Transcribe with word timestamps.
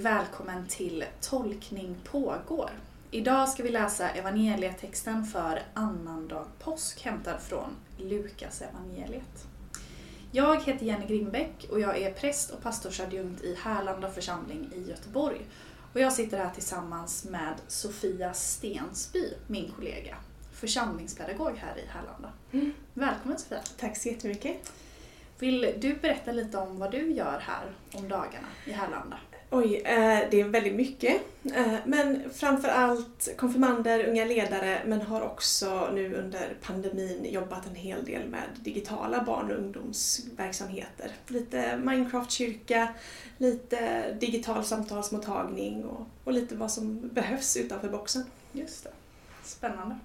välkommen 0.00 0.66
till 0.66 1.04
Tolkning 1.20 1.96
pågår. 2.04 2.70
Idag 3.10 3.48
ska 3.48 3.62
vi 3.62 3.68
läsa 3.68 4.10
evangelietexten 4.10 5.24
för 5.24 5.62
annandag 5.74 6.46
påsk 6.58 7.02
hämtad 7.02 7.40
från 7.40 7.76
Lukas 7.98 8.62
evangeliet. 8.62 9.46
Jag 10.32 10.62
heter 10.62 10.86
Jenny 10.86 11.06
Grimbeck 11.06 11.66
och 11.70 11.80
jag 11.80 11.98
är 11.98 12.12
präst 12.12 12.50
och 12.50 12.62
pastorsadjunkt 12.62 13.44
i 13.44 13.54
Härlanda 13.62 14.10
församling 14.10 14.70
i 14.74 14.90
Göteborg. 14.90 15.40
Och 15.92 16.00
jag 16.00 16.12
sitter 16.12 16.38
här 16.38 16.50
tillsammans 16.50 17.24
med 17.24 17.54
Sofia 17.66 18.32
Stensby, 18.32 19.34
min 19.46 19.72
kollega, 19.76 20.16
församlingspedagog 20.52 21.56
här 21.56 21.78
i 21.78 21.86
Härlanda. 21.86 22.32
Mm. 22.52 22.72
Välkommen 22.94 23.38
Sofia! 23.38 23.60
Tack 23.78 23.96
så 23.96 24.08
jättemycket. 24.08 24.72
Vill 25.38 25.74
du 25.78 25.94
berätta 25.94 26.32
lite 26.32 26.58
om 26.58 26.78
vad 26.78 26.90
du 26.90 27.12
gör 27.12 27.42
här 27.46 27.72
om 27.94 28.08
dagarna 28.08 28.48
i 28.66 28.72
Härlanda? 28.72 29.18
Oj, 29.52 29.76
eh, 29.84 30.18
det 30.30 30.40
är 30.40 30.44
väldigt 30.48 30.74
mycket. 30.74 31.22
Eh, 31.54 31.74
Men 31.84 32.30
framför 32.34 32.68
allt 32.68 33.28
konfirmander, 33.36 34.08
unga 34.08 34.24
ledare, 34.24 34.82
men 34.86 35.00
har 35.02 35.20
också 35.20 35.90
nu 35.94 36.14
under 36.14 36.56
pandemin 36.62 37.24
jobbat 37.32 37.66
en 37.66 37.74
hel 37.74 38.04
del 38.04 38.28
med 38.28 38.42
digitala 38.56 39.22
barn 39.22 39.50
och 39.50 39.56
ungdomsverksamheter. 39.58 41.10
Lite 41.26 41.76
Minecraft-kyrka, 41.76 42.88
lite 43.38 44.12
digital 44.12 44.64
samtalsmottagning 44.64 45.84
och, 45.84 46.06
och 46.24 46.32
lite 46.32 46.54
vad 46.56 46.72
som 46.72 47.08
behövs 47.08 47.56
utanför 47.56 47.88
boxen. 47.88 48.24
Just 48.52 48.84
det. 48.84 48.90
Spännande. 49.44 49.98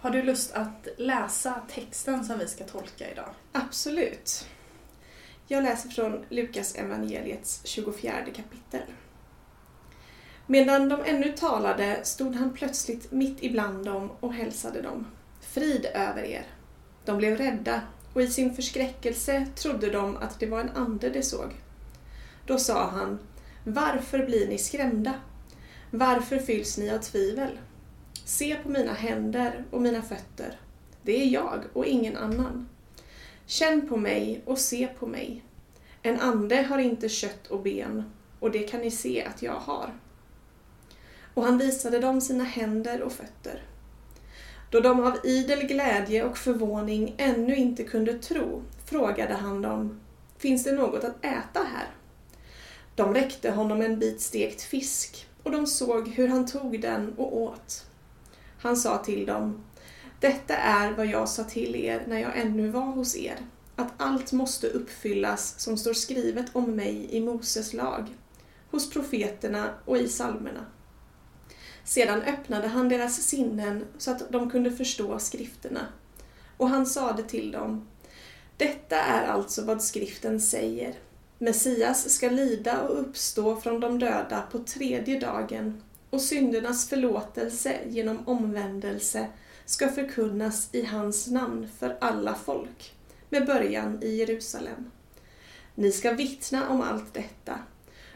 Har 0.00 0.10
du 0.10 0.22
lust 0.22 0.52
att 0.52 0.88
läsa 0.96 1.54
texten 1.70 2.24
som 2.24 2.38
vi 2.38 2.48
ska 2.48 2.64
tolka 2.64 3.10
idag? 3.12 3.28
Absolut. 3.52 4.46
Jag 5.46 5.62
läser 5.62 5.88
från 5.88 6.24
Lukas 6.28 6.74
evangeliets 6.74 7.60
24 7.64 8.12
kapitel. 8.24 8.82
Medan 10.46 10.88
de 10.88 11.00
ännu 11.04 11.32
talade 11.32 12.00
stod 12.04 12.34
han 12.34 12.52
plötsligt 12.52 13.12
mitt 13.12 13.42
ibland 13.42 13.84
dem 13.84 14.10
och 14.20 14.34
hälsade 14.34 14.82
dem. 14.82 15.06
Frid 15.40 15.86
över 15.94 16.22
er. 16.22 16.46
De 17.04 17.18
blev 17.18 17.36
rädda 17.36 17.80
och 18.14 18.22
i 18.22 18.26
sin 18.26 18.54
förskräckelse 18.54 19.46
trodde 19.56 19.90
de 19.90 20.16
att 20.16 20.40
det 20.40 20.46
var 20.46 20.60
en 20.60 20.70
ande 20.70 21.10
de 21.10 21.22
såg. 21.22 21.50
Då 22.46 22.58
sa 22.58 22.90
han, 22.90 23.18
varför 23.64 24.26
blir 24.26 24.48
ni 24.48 24.58
skrämda? 24.58 25.14
Varför 25.90 26.38
fylls 26.38 26.78
ni 26.78 26.90
av 26.90 26.98
tvivel? 26.98 27.58
Se 28.24 28.54
på 28.62 28.68
mina 28.68 28.92
händer 28.92 29.64
och 29.70 29.82
mina 29.82 30.02
fötter. 30.02 30.60
Det 31.02 31.22
är 31.22 31.26
jag 31.26 31.64
och 31.72 31.86
ingen 31.86 32.16
annan. 32.16 32.68
Känn 33.46 33.88
på 33.88 33.96
mig 33.96 34.42
och 34.44 34.58
se 34.58 34.86
på 34.98 35.06
mig. 35.06 35.44
En 36.02 36.20
ande 36.20 36.62
har 36.62 36.78
inte 36.78 37.08
kött 37.08 37.46
och 37.46 37.62
ben, 37.62 38.04
och 38.40 38.50
det 38.50 38.62
kan 38.62 38.80
ni 38.80 38.90
se 38.90 39.24
att 39.24 39.42
jag 39.42 39.54
har. 39.54 39.94
Och 41.34 41.44
han 41.44 41.58
visade 41.58 41.98
dem 41.98 42.20
sina 42.20 42.44
händer 42.44 43.02
och 43.02 43.12
fötter. 43.12 43.62
Då 44.70 44.80
de 44.80 45.00
av 45.00 45.18
idel 45.24 45.66
glädje 45.66 46.24
och 46.24 46.38
förvåning 46.38 47.14
ännu 47.18 47.56
inte 47.56 47.84
kunde 47.84 48.18
tro 48.18 48.62
frågade 48.86 49.34
han 49.34 49.62
dem, 49.62 50.00
finns 50.38 50.64
det 50.64 50.72
något 50.72 51.04
att 51.04 51.24
äta 51.24 51.60
här? 51.62 51.90
De 52.94 53.14
räckte 53.14 53.50
honom 53.50 53.82
en 53.82 53.98
bit 53.98 54.20
stekt 54.20 54.62
fisk, 54.62 55.28
och 55.42 55.50
de 55.50 55.66
såg 55.66 56.08
hur 56.08 56.28
han 56.28 56.46
tog 56.46 56.80
den 56.80 57.14
och 57.16 57.36
åt. 57.36 57.86
Han 58.58 58.76
sa 58.76 58.98
till 58.98 59.26
dem, 59.26 59.64
detta 60.24 60.56
är 60.56 60.92
vad 60.92 61.06
jag 61.06 61.28
sa 61.28 61.44
till 61.44 61.76
er 61.76 62.04
när 62.08 62.18
jag 62.18 62.38
ännu 62.38 62.68
var 62.68 62.80
hos 62.80 63.16
er, 63.16 63.36
att 63.76 63.92
allt 63.96 64.32
måste 64.32 64.66
uppfyllas 64.66 65.60
som 65.60 65.76
står 65.76 65.92
skrivet 65.92 66.46
om 66.52 66.76
mig 66.76 67.08
i 67.10 67.20
Moses 67.20 67.72
lag, 67.72 68.14
hos 68.70 68.90
profeterna 68.90 69.74
och 69.84 69.98
i 69.98 70.08
psalmerna. 70.08 70.66
Sedan 71.84 72.22
öppnade 72.22 72.68
han 72.68 72.88
deras 72.88 73.22
sinnen 73.22 73.84
så 73.98 74.10
att 74.10 74.30
de 74.30 74.50
kunde 74.50 74.70
förstå 74.70 75.18
skrifterna, 75.18 75.86
och 76.56 76.68
han 76.68 76.86
sade 76.86 77.22
till 77.22 77.50
dem, 77.50 77.88
detta 78.56 78.96
är 78.96 79.26
alltså 79.26 79.64
vad 79.64 79.82
skriften 79.82 80.40
säger. 80.40 80.94
Messias 81.38 82.10
ska 82.10 82.30
lida 82.30 82.82
och 82.82 83.00
uppstå 83.00 83.56
från 83.56 83.80
de 83.80 83.98
döda 83.98 84.42
på 84.52 84.58
tredje 84.58 85.20
dagen, 85.20 85.82
och 86.10 86.20
syndernas 86.20 86.88
förlåtelse 86.88 87.78
genom 87.88 88.28
omvändelse 88.28 89.28
ska 89.64 89.88
förkunnas 89.88 90.68
i 90.72 90.84
hans 90.84 91.26
namn 91.26 91.68
för 91.78 91.96
alla 92.00 92.34
folk, 92.34 92.94
med 93.28 93.46
början 93.46 94.02
i 94.02 94.16
Jerusalem. 94.16 94.90
Ni 95.74 95.92
ska 95.92 96.12
vittna 96.12 96.68
om 96.68 96.80
allt 96.80 97.14
detta, 97.14 97.58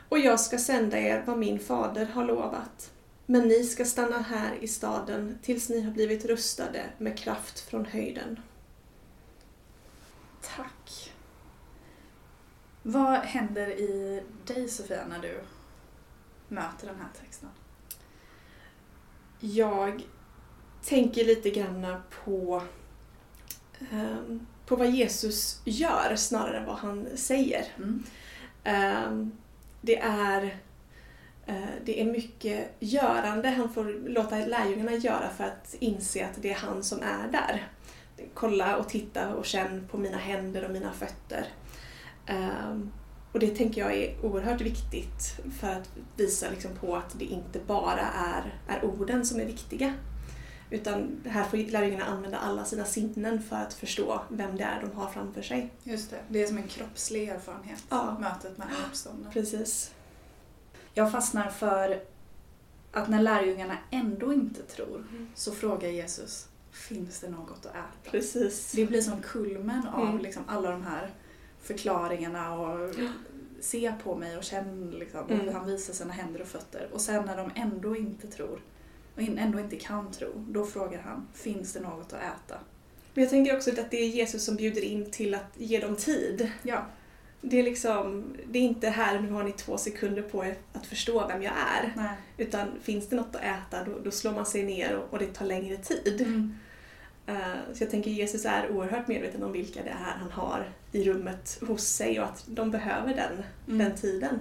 och 0.09 0.19
jag 0.19 0.41
ska 0.41 0.59
sända 0.59 0.99
er 0.99 1.23
vad 1.27 1.39
min 1.39 1.59
fader 1.59 2.07
har 2.07 2.25
lovat. 2.25 2.93
Men 3.27 3.49
ni 3.49 3.65
ska 3.65 3.85
stanna 3.85 4.19
här 4.19 4.57
i 4.61 4.69
staden 4.69 5.39
tills 5.43 5.69
ni 5.69 5.81
har 5.81 5.93
blivit 5.93 6.25
rustade 6.25 6.83
med 6.99 7.19
kraft 7.19 7.61
från 7.61 7.87
höjden. 7.87 8.41
Tack. 10.43 11.13
Vad 12.83 13.19
händer 13.19 13.69
i 13.71 14.23
dig 14.47 14.69
Sofia 14.69 15.07
när 15.09 15.19
du 15.19 15.41
möter 16.49 16.87
den 16.87 16.97
här 16.97 17.11
texten? 17.21 17.49
Jag 19.41 20.03
tänker 20.89 21.25
lite 21.25 21.51
grann 21.51 21.97
på, 22.25 22.63
ehm, 23.93 24.47
på 24.67 24.77
vad 24.77 24.91
Jesus 24.91 25.61
gör 25.65 26.17
snarare 26.17 26.59
än 26.59 26.67
vad 26.67 26.77
han 26.77 27.07
säger. 27.15 27.65
Mm. 27.77 28.03
Ehm, 28.65 29.33
det, 29.81 29.99
är, 29.99 30.59
eh, 31.47 31.75
det 31.85 32.01
är 32.01 32.05
mycket 32.05 32.71
görande 32.81 33.49
han 33.49 33.73
får 33.73 34.09
låta 34.09 34.37
lärjungarna 34.37 34.93
göra 34.93 35.31
för 35.37 35.45
att 35.45 35.77
inse 35.79 36.25
att 36.25 36.43
det 36.43 36.51
är 36.51 36.55
han 36.55 36.83
som 36.83 36.99
är 37.03 37.33
där. 37.33 37.69
Kolla 38.35 38.77
och 38.77 38.89
titta 38.89 39.35
och 39.35 39.45
känn 39.45 39.89
på 39.91 39.99
mina 39.99 40.19
händer 40.19 40.65
och 40.65 40.71
mina 40.71 40.93
fötter. 40.93 41.47
Ehm, 42.27 42.93
och 43.33 43.41
det 43.41 43.57
tänker 43.57 43.81
jag 43.81 43.97
är 43.97 44.25
oerhört 44.25 44.61
viktigt 44.61 45.41
för 45.61 45.69
att 45.69 45.91
visa 46.17 46.51
liksom 46.51 46.71
på 46.81 46.97
att 46.97 47.19
det 47.19 47.25
inte 47.25 47.59
bara 47.67 48.07
är, 48.15 48.55
är 48.69 48.85
orden 48.85 49.27
som 49.27 49.41
är 49.41 49.45
viktiga. 49.45 49.95
Utan 50.71 51.21
här 51.27 51.45
får 51.45 51.57
lärjungarna 51.57 52.05
använda 52.05 52.39
alla 52.39 52.65
sina 52.65 52.85
sinnen 52.85 53.43
för 53.43 53.57
att 53.57 53.75
förstå 53.75 54.21
vem 54.29 54.57
det 54.57 54.65
är 54.65 54.81
de 54.81 54.93
har 54.97 55.11
framför 55.11 55.43
sig. 55.43 55.71
Just 55.85 56.11
det, 56.11 56.19
det 56.29 56.43
är 56.43 56.47
som 56.47 56.57
en 56.57 56.69
kroppslig 56.69 57.29
erfarenhet, 57.29 57.85
Ja. 57.89 58.17
mötet 58.21 58.59
med 58.59 58.67
den 58.69 58.77
uppståndne. 58.91 59.31
Precis. 59.33 59.95
Jag 60.95 61.13
fastnar 61.13 61.51
för 61.51 62.03
att 62.93 63.09
när 63.09 63.23
lärjungarna 63.23 63.79
ändå 63.91 64.33
inte 64.33 64.63
tror 64.63 64.97
Mm. 65.11 65.29
så 65.35 65.53
frågar 65.53 65.89
Jesus, 65.89 66.49
finns 66.73 67.21
det 67.21 67.29
något 67.29 67.51
att 67.67 67.67
äta? 67.67 68.11
Precis. 68.11 68.73
Det 68.73 68.87
blir 68.87 69.01
som 69.03 69.21
kulmen 69.23 69.87
av 69.89 70.09
Mm. 70.09 70.19
liksom 70.19 70.43
alla 70.47 70.71
de 70.71 70.83
här 70.83 71.11
förklaringarna 71.63 72.55
och 72.55 72.91
Ja. 72.99 73.09
se 73.61 73.93
på 74.05 74.15
mig 74.17 74.37
och 74.37 74.45
känn 74.45 74.91
liksom, 74.91 75.25
Mm. 75.29 75.41
hur 75.41 75.53
han 75.53 75.67
visar 75.67 75.95
sina 75.95 76.13
händer 76.13 76.41
och 76.43 76.47
fötter. 76.49 76.89
Och 76.93 77.01
sen 77.01 77.25
när 77.27 77.37
de 77.37 77.51
ändå 77.55 77.97
inte 77.97 78.27
tror 78.27 78.61
och 79.23 79.39
ändå 79.39 79.61
inte 79.61 79.77
kan 79.77 80.13
tro, 80.13 80.29
då 80.49 80.65
frågar 80.67 81.03
han, 81.03 81.27
finns 81.35 81.73
det 81.73 81.81
något 81.81 82.13
att 82.13 82.21
äta? 82.23 82.59
Men 83.15 83.23
jag 83.25 83.31
tänker 83.31 83.57
också 83.57 83.71
att 83.71 83.91
det 83.91 83.97
är 83.97 84.09
Jesus 84.09 84.45
som 84.45 84.57
bjuder 84.57 84.85
in 84.85 85.11
till 85.11 85.35
att 85.35 85.53
ge 85.57 85.79
dem 85.81 85.97
tid. 85.97 86.51
Ja, 86.63 86.87
Det 87.41 87.59
är 87.59 87.63
liksom, 87.63 88.25
det 88.51 88.59
är 88.59 88.63
inte 88.63 88.89
här, 88.89 89.21
nu 89.21 89.31
har 89.31 89.45
ni 89.45 89.53
två 89.53 89.79
sekunder 89.79 90.23
på 90.23 90.45
er 90.45 90.57
att 90.73 90.87
förstå 90.87 91.29
vem 91.29 91.43
jag 91.43 91.53
är. 91.77 91.93
nej. 91.97 92.11
Utan 92.37 92.69
finns 92.83 93.09
det 93.09 93.17
något 93.17 93.37
att 93.37 93.43
äta, 93.43 93.85
då, 93.85 93.99
då 94.05 94.11
slår 94.11 94.33
man 94.33 94.47
sig 94.47 94.63
ner 94.63 94.97
och, 94.97 95.13
och 95.13 95.19
det 95.19 95.27
tar 95.27 95.45
längre 95.47 95.77
tid. 95.77 96.21
Mm. 96.21 96.55
Eh, 97.27 97.75
Så 97.75 97.83
jag 97.83 97.91
tänker 97.91 98.11
Jesus 98.11 98.45
är 98.45 98.71
oerhört 98.71 99.09
medveten 99.09 99.43
om 99.43 99.53
vilka 99.53 99.83
det 99.83 99.91
är 99.91 100.17
han 100.21 100.31
har 100.31 100.69
i 100.93 101.05
rummet 101.05 101.59
hos 101.69 101.85
sig 101.89 102.21
och 102.21 102.27
att 102.27 102.45
de 102.47 102.71
behöver 102.71 103.15
den, 103.15 103.43
Mm. 103.67 103.79
den 103.89 103.97
tiden. 103.99 104.39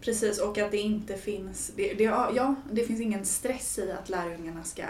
Precis, 0.00 0.38
och 0.40 0.58
att 0.58 0.70
det 0.70 0.76
inte 0.78 1.16
finns, 1.16 1.72
det, 1.76 1.94
det, 1.94 2.04
ja, 2.04 2.54
det 2.70 2.84
finns 2.84 3.00
ingen 3.00 3.24
stress 3.24 3.78
i 3.78 3.92
att 3.92 4.08
lärjungarna 4.08 4.64
ska, 4.64 4.84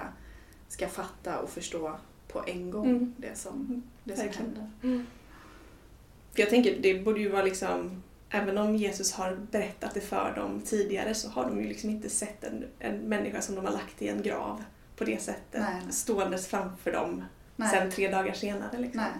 ska 0.68 0.88
fatta 0.88 1.38
och 1.38 1.50
förstå 1.50 1.96
på 2.28 2.44
en 2.46 2.70
gång 2.70 2.86
Mm. 2.86 3.14
det 3.16 3.38
som, 3.38 3.82
det 4.04 4.16
som 4.16 4.24
Verkligen. 4.26 4.46
händer. 4.80 5.04
För 6.34 6.40
jag 6.40 6.50
tänker, 6.50 6.78
det 6.80 6.94
borde 6.94 7.20
ju 7.20 7.28
vara 7.28 7.42
liksom, 7.42 8.02
även 8.30 8.58
om 8.58 8.76
Jesus 8.76 9.12
har 9.12 9.36
berättat 9.50 9.94
det 9.94 10.00
för 10.00 10.32
dem 10.36 10.60
tidigare 10.60 11.14
så 11.14 11.28
har 11.28 11.44
de 11.44 11.62
ju 11.62 11.68
liksom 11.68 11.90
inte 11.90 12.08
sett 12.10 12.44
en, 12.44 12.64
en 12.78 12.96
människa 12.96 13.40
som 13.40 13.54
de 13.54 13.64
har 13.64 13.72
lagt 13.72 14.02
i 14.02 14.08
en 14.08 14.22
grav 14.22 14.64
på 14.96 15.04
det 15.04 15.22
sättet. 15.22 15.60
Nej, 15.60 15.80
nej. 15.84 15.92
Ståendes 15.92 16.46
framför 16.46 16.92
dem 16.92 17.24
Nej. 17.56 17.68
sen 17.70 17.90
tre 17.90 18.08
dagar 18.10 18.32
senare. 18.32 18.78
Liksom. 18.78 19.00
Nej. 19.00 19.10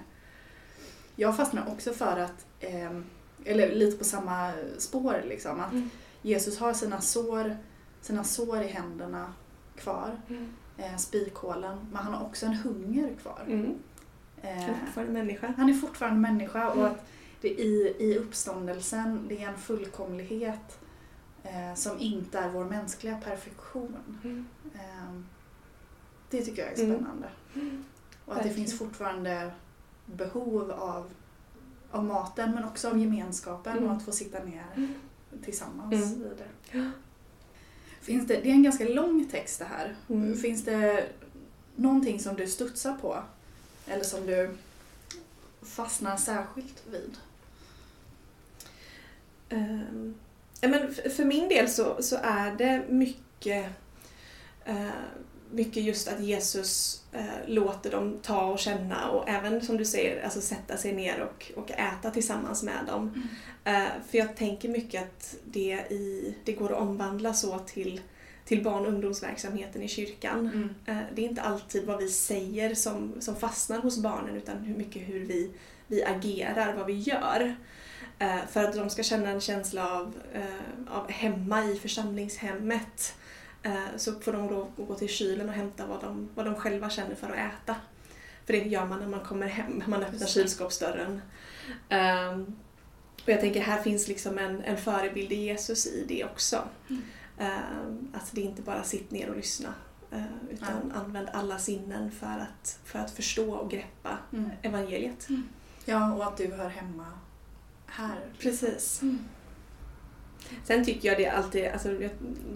Jag 1.17 1.37
fastnar 1.37 1.69
också 1.73 1.93
för 1.93 2.19
att, 2.19 2.46
ehm, 2.61 3.05
eller 3.44 3.73
lite 3.75 3.99
på 3.99 4.05
samma 4.05 4.52
spår 4.79 5.23
liksom, 5.29 5.61
att 5.61 5.73
Mm. 5.73 5.90
Jesus 6.23 6.58
har 6.58 6.73
sina 6.75 7.00
sår, 7.00 7.56
sina 8.00 8.25
sår 8.25 8.62
i 8.62 8.67
händerna 8.67 9.32
kvar, 9.76 10.20
Mm. 10.29 10.49
eh, 10.79 10.96
spikhålen, 10.96 11.79
men 11.93 11.96
han 12.05 12.14
har 12.14 12.25
också 12.26 12.46
en 12.46 12.55
hunger 12.55 13.14
kvar. 13.23 13.43
Mm. 13.46 13.75
Eh, 14.43 14.50
Han 14.50 14.70
är 14.70 14.79
fortfarande 14.85 15.12
människa. 15.12 15.55
han 15.56 15.69
är 15.70 15.75
fortfarande 15.75 16.20
människa 16.20 16.69
och 16.70 16.76
Mm. 16.79 16.93
att 16.93 17.05
det 17.40 17.49
i, 17.49 17.96
i 17.99 18.19
uppståndelsen, 18.19 19.29
det 19.29 19.43
är 19.43 19.49
en 19.49 19.58
fullkomlighet 19.58 20.79
eh, 21.43 21.75
som 21.75 21.99
inte 21.99 22.38
är 22.38 22.49
vår 22.50 22.64
mänskliga 22.64 23.17
perfektion. 23.25 23.96
Mm. 24.25 24.46
Eh, 24.75 25.20
det 26.31 26.43
tycker 26.43 26.62
jag 26.62 26.73
är 26.79 26.84
Mm. 26.84 26.96
spännande. 26.96 27.29
Och 28.25 28.37
att 28.37 28.43
det 28.43 28.50
finns 28.50 28.79
fortfarande 28.79 29.50
behov 30.06 30.70
av, 30.70 31.11
av 31.90 32.05
maten 32.05 32.55
men 32.55 32.64
också 32.64 32.88
av 32.90 32.99
gemenskapen 32.99 33.76
Mm. 33.79 33.90
och 33.90 33.96
att 33.96 34.05
få 34.05 34.12
sitta 34.12 34.44
ner 34.44 34.64
Mm. 34.76 34.94
tillsammans 35.44 35.94
Mm. 35.94 36.19
vid 36.23 36.32
det. 36.38 36.90
Finns 38.00 38.26
det. 38.26 38.35
Det 38.40 38.49
är 38.49 38.52
en 38.55 38.62
ganska 38.62 38.85
lång 38.88 39.29
text 39.31 39.58
det 39.58 39.64
här. 39.64 39.96
Mm. 40.08 40.37
Finns 40.38 40.64
det 40.64 41.06
någonting 41.76 42.20
som 42.20 42.37
du 42.37 42.46
studsar 42.46 42.96
på? 43.00 43.23
Eller 43.87 44.05
som 44.05 44.26
du 44.26 44.50
fastnar 45.62 46.17
särskilt 46.17 46.82
vid? 46.90 47.17
Ja, 50.61 50.69
men 50.69 50.94
för 51.17 51.25
min 51.25 51.49
del 51.49 51.69
så, 51.69 52.02
så 52.02 52.17
är 52.23 52.55
det 52.56 52.84
mycket, 52.88 53.67
eh, 54.64 54.88
mycket 55.50 55.82
just 55.82 56.08
att 56.08 56.20
Jesus 56.20 57.02
eh, 57.12 57.24
låter 57.46 57.90
dem 57.90 58.18
ta 58.22 58.44
och 58.44 58.58
känna 58.58 59.10
och 59.10 59.28
även 59.28 59.60
som 59.60 59.76
du 59.76 59.84
säger 59.84 60.24
alltså 60.24 60.40
sätta 60.40 60.76
sig 60.76 60.92
ner 60.92 61.20
och, 61.20 61.52
och 61.56 61.70
äta 61.70 62.10
tillsammans 62.10 62.62
med 62.62 62.86
dem. 62.86 63.22
Eh, 63.64 63.84
för 64.10 64.18
jag 64.18 64.36
tänker 64.36 64.68
mycket 64.68 65.02
att 65.02 65.36
det, 65.44 65.70
i, 65.90 66.34
det 66.44 66.52
går 66.52 66.72
att 66.72 66.78
omvandla 66.80 67.34
så 67.34 67.58
till, 67.58 68.00
till 68.44 68.62
barn 68.64 68.86
och 68.86 68.92
ungdomsverksamheten 68.92 69.82
i 69.82 69.88
kyrkan. 69.88 70.38
Mm. 70.46 70.74
Eh, 70.86 71.04
Det 71.14 71.24
är 71.24 71.28
inte 71.28 71.42
alltid 71.42 71.84
vad 71.86 71.98
vi 71.98 72.08
säger 72.08 72.74
som, 72.74 73.12
som 73.20 73.36
fastnar 73.36 73.78
hos 73.78 73.98
barnen 73.98 74.36
utan 74.36 74.58
hur 74.58 74.76
mycket 74.76 75.08
hur 75.08 75.20
vi, 75.24 75.50
vi 75.86 76.04
agerar, 76.04 76.74
vad 76.74 76.86
vi 76.86 76.98
gör. 76.98 77.56
Eh, 78.18 78.36
För 78.50 78.64
att 78.64 78.74
de 78.74 78.90
ska 78.90 79.02
känna 79.02 79.28
en 79.30 79.40
känsla 79.40 79.92
av, 79.92 80.14
eh, 80.32 80.94
av 80.94 81.10
hemma 81.10 81.64
i 81.64 81.78
församlingshemmet 81.78 83.14
så 83.96 84.20
får 84.20 84.32
de 84.32 84.49
då 84.49 84.69
gå 84.76 84.94
till 84.94 85.08
kylen 85.08 85.49
och 85.49 85.55
hämta 85.55 85.87
vad 85.87 86.00
de, 86.00 86.28
vad 86.34 86.46
de 86.46 86.55
själva 86.55 86.90
känner 86.90 87.14
för 87.14 87.26
att 87.31 87.37
äta. 87.52 87.76
För 88.46 88.52
det 88.52 88.58
gör 88.58 88.87
man 88.87 88.99
när 89.00 89.06
man 89.08 89.20
kommer 89.20 89.46
hem, 89.46 89.82
man 89.87 90.02
öppnar 90.02 90.26
kylskåpsdörren. 90.26 91.20
Ehm, 91.88 92.56
Och 93.22 93.28
jag 93.28 93.40
tänker 93.40 93.60
här 93.60 93.82
finns 93.82 94.08
liksom 94.08 94.38
en, 94.38 94.62
en 94.64 94.76
förebild 94.76 95.32
i 95.32 95.34
Jesus 95.37 95.87
i 95.87 96.05
det 96.08 96.25
också. 96.25 96.69
Mm. 96.90 97.02
Ehm, 97.38 98.08
Att 98.14 98.28
det 98.32 98.40
inte 98.40 98.62
bara 98.62 98.82
sitt 98.84 99.10
ner 99.10 99.31
och 99.31 99.37
lyssna 99.37 99.75
eh, 100.10 100.22
utan 100.50 100.93
använd 100.93 101.28
alla 101.32 101.58
sinnen 101.58 102.10
för 102.10 102.26
att, 102.49 102.78
för 102.84 102.99
att 102.99 103.10
förstå 103.10 103.52
och 103.55 103.70
greppa 103.70 104.19
Mm. 104.32 104.50
evangeliet. 104.62 105.28
Ja, 105.84 106.12
och 106.14 106.25
att 106.26 106.37
du 106.37 106.52
hör 106.52 106.69
hemma 106.69 107.06
här. 107.87 108.19
Precis. 108.38 109.00
Sen 110.64 110.84
tycker 110.84 111.08
jag 111.08 111.18
det 111.18 111.26
alltid, 111.28 111.66
alltså 111.66 111.88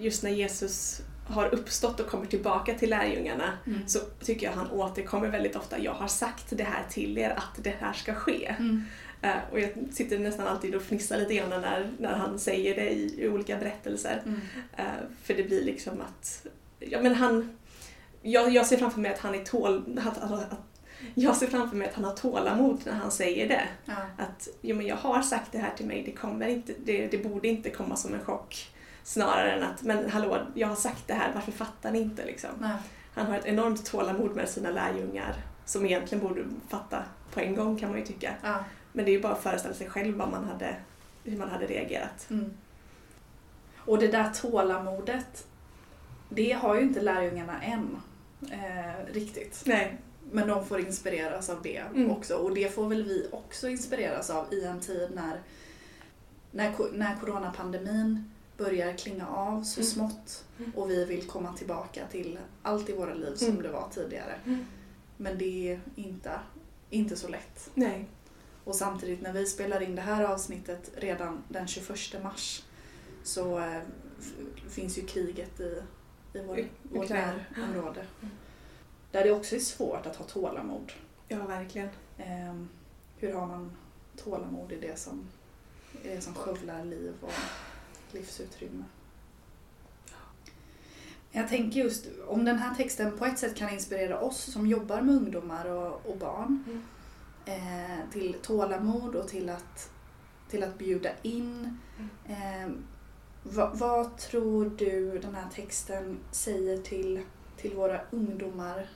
just 0.00 0.22
när 0.22 0.30
Jesus 0.30 1.00
har 1.26 1.54
uppstått 1.54 2.00
och 2.00 2.06
kommer 2.06 2.26
tillbaka 2.26 2.74
till 2.74 2.90
lärjungarna 2.90 3.58
Mm. 3.66 3.88
så 3.88 3.98
tycker 4.24 4.46
jag 4.46 4.52
han 4.52 4.70
återkommer 4.70 5.28
väldigt 5.28 5.56
ofta. 5.56 5.78
Jag 5.78 5.92
har 5.92 6.08
sagt 6.08 6.44
det 6.50 6.64
här 6.64 6.84
till 6.90 7.18
er 7.18 7.30
att 7.30 7.64
det 7.64 7.74
här 7.80 7.92
ska 7.92 8.14
ske. 8.14 8.54
Mm. 8.58 8.82
Eh, 9.22 9.36
Och 9.52 9.60
jag 9.60 9.70
sitter 9.92 10.18
nästan 10.18 10.46
alltid 10.46 10.74
och 10.74 10.82
fnissar 10.82 11.18
lite 11.18 11.34
grann 11.34 11.50
när, 11.50 11.90
när 11.98 12.12
han 12.14 12.38
säger 12.38 12.74
det 12.74 12.90
i, 12.90 13.24
i 13.24 13.28
olika 13.28 13.56
berättelser. 13.56 14.22
Mm. 14.24 14.40
Eh, 14.76 14.84
För 15.22 15.34
det 15.34 15.42
blir 15.42 15.64
liksom 15.64 16.00
att, 16.00 16.46
ja 16.78 17.02
men 17.02 17.14
han, 17.14 17.56
jag, 18.22 18.50
jag 18.54 18.66
ser 18.66 18.76
framför 18.76 19.00
mig 19.00 19.12
att 19.12 19.18
han 19.18 19.34
är 19.34 19.44
tål, 19.44 20.00
att, 20.06 20.18
att, 20.18 20.32
att, 20.32 20.71
jag 21.14 21.36
ser 21.36 21.46
framför 21.46 21.76
mig 21.76 21.88
att 21.88 21.94
han 21.94 22.04
har 22.04 22.14
tålamod 22.14 22.80
när 22.86 22.92
han 22.92 23.10
säger 23.10 23.48
det. 23.48 23.68
Ja. 23.84 23.94
Att 24.18 24.48
jo, 24.60 24.76
men 24.76 24.86
jag 24.86 24.96
har 24.96 25.22
sagt 25.22 25.52
det 25.52 25.58
här 25.58 25.72
till 25.76 25.86
mig, 25.86 26.02
det, 26.06 26.12
kommer 26.12 26.48
inte, 26.48 26.72
det, 26.84 27.06
det 27.06 27.18
borde 27.18 27.48
inte 27.48 27.70
komma 27.70 27.96
som 27.96 28.14
en 28.14 28.24
chock. 28.24 28.70
Snarare 29.04 29.52
än 29.52 29.62
att, 29.62 29.82
men 29.82 30.10
hallå, 30.10 30.38
jag 30.54 30.68
har 30.68 30.76
sagt 30.76 31.06
det 31.06 31.14
här, 31.14 31.30
varför 31.34 31.52
fattar 31.52 31.90
ni 31.90 32.00
inte? 32.00 32.24
Liksom. 32.24 32.50
Nej. 32.60 32.76
Han 33.14 33.26
har 33.26 33.36
ett 33.36 33.46
enormt 33.46 33.86
tålamod 33.86 34.36
med 34.36 34.48
sina 34.48 34.70
lärjungar 34.70 35.34
som 35.64 35.86
egentligen 35.86 36.28
borde 36.28 36.44
fatta 36.68 37.02
på 37.34 37.40
en 37.40 37.54
gång 37.54 37.78
kan 37.78 37.90
man 37.90 37.98
ju 37.98 38.04
tycka. 38.04 38.34
Ja. 38.42 38.64
Men 38.92 39.04
det 39.04 39.10
är 39.10 39.12
ju 39.12 39.20
bara 39.20 39.32
att 39.32 39.42
föreställa 39.42 39.74
sig 39.74 39.90
själv 39.90 40.16
vad 40.16 40.30
man 40.30 40.44
hade, 40.44 40.76
hur 41.24 41.38
man 41.38 41.48
hade 41.48 41.66
reagerat. 41.66 42.30
Mm. 42.30 42.52
Och 43.76 43.98
det 43.98 44.08
där 44.08 44.30
tålamodet, 44.30 45.46
det 46.28 46.52
har 46.52 46.74
ju 46.74 46.82
inte 46.82 47.00
lärjungarna 47.00 47.62
än 47.62 47.96
eh, 48.50 49.12
riktigt. 49.12 49.62
Nej. 49.66 49.98
Men 50.30 50.48
de 50.48 50.66
får 50.66 50.80
inspireras 50.80 51.50
av 51.50 51.62
det 51.62 51.76
Mm. 51.94 52.10
också. 52.10 52.34
Och 52.36 52.54
det 52.54 52.74
får 52.74 52.88
väl 52.88 53.02
vi 53.04 53.28
också 53.32 53.68
inspireras 53.68 54.30
av 54.30 54.54
i 54.54 54.64
en 54.64 54.80
tid 54.80 55.10
när, 55.14 55.40
när, 56.50 56.72
när 56.92 57.16
coronapandemin 57.20 58.30
börjar 58.56 58.92
klinga 58.92 59.28
av 59.28 59.62
så 59.62 59.80
Mm. 59.80 59.90
smått 59.90 60.44
Mm. 60.58 60.72
och 60.76 60.90
vi 60.90 61.04
vill 61.04 61.26
komma 61.26 61.52
tillbaka 61.52 62.06
till 62.10 62.38
allt 62.62 62.88
i 62.88 62.92
våra 62.92 63.14
liv 63.14 63.34
som 63.34 63.48
Mm. 63.48 63.62
det 63.62 63.68
var 63.68 63.88
tidigare. 63.94 64.38
Men 65.16 65.38
det 65.38 65.72
är 65.72 65.80
inte, 65.94 66.30
inte 66.90 67.16
så 67.16 67.28
lätt. 67.28 67.70
Nej. 67.74 68.08
Och 68.64 68.74
samtidigt 68.76 69.22
när 69.22 69.32
vi 69.32 69.46
spelar 69.46 69.80
in 69.82 69.94
det 69.94 70.02
här 70.02 70.24
avsnittet 70.24 70.90
redan 70.96 71.42
den 71.48 71.66
21 71.66 72.22
mars 72.22 72.62
så 73.22 73.58
eh, 73.58 73.80
finns 74.68 74.98
ju 74.98 75.02
kriget 75.02 75.60
i, 75.60 75.82
i 76.34 76.42
vår, 76.46 76.64
vårt 76.82 77.08
närområde. 77.08 78.06
Mm. 78.20 78.34
Där 79.12 79.24
det 79.24 79.32
också 79.32 79.56
är 79.56 79.60
svårt 79.60 80.06
att 80.06 80.16
ha 80.16 80.24
tålamod. 80.24 80.92
Ja, 81.28 81.46
verkligen. 81.46 81.88
Ehm, 82.18 82.68
hur 83.18 83.32
har 83.32 83.46
man 83.46 83.72
tålamod 84.16 84.72
i 84.72 84.76
det 84.80 84.98
som, 84.98 85.28
i 86.02 86.08
det 86.08 86.20
som 86.20 86.34
skövlar 86.34 86.84
liv 86.84 87.12
och 87.20 87.32
livsutrymme? 88.12 88.84
Jag 91.34 91.48
tänker 91.48 91.80
just 91.80 92.06
om 92.28 92.44
den 92.44 92.58
här 92.58 92.74
texten 92.74 93.18
på 93.18 93.26
ett 93.26 93.38
sätt 93.38 93.56
kan 93.56 93.70
inspirera 93.70 94.20
oss 94.20 94.52
som 94.52 94.66
jobbar 94.66 95.00
med 95.00 95.14
ungdomar 95.14 95.66
och, 95.66 96.06
och 96.06 96.16
barn 96.16 96.64
Mm. 96.66 96.82
eh, 97.44 98.10
till 98.12 98.34
tålamod 98.42 99.14
och 99.14 99.28
till 99.28 99.48
att, 99.48 99.90
till 100.48 100.62
att 100.62 100.78
bjuda 100.78 101.10
in. 101.22 101.78
Eh, 102.28 102.70
vad, 103.42 103.78
vad 103.78 104.16
tror 104.18 104.70
du 104.78 105.18
den 105.18 105.34
här 105.34 105.48
texten 105.54 106.18
säger 106.30 106.82
till, 106.82 107.20
till 107.56 107.74
våra 107.74 108.00
ungdomar? 108.10 108.88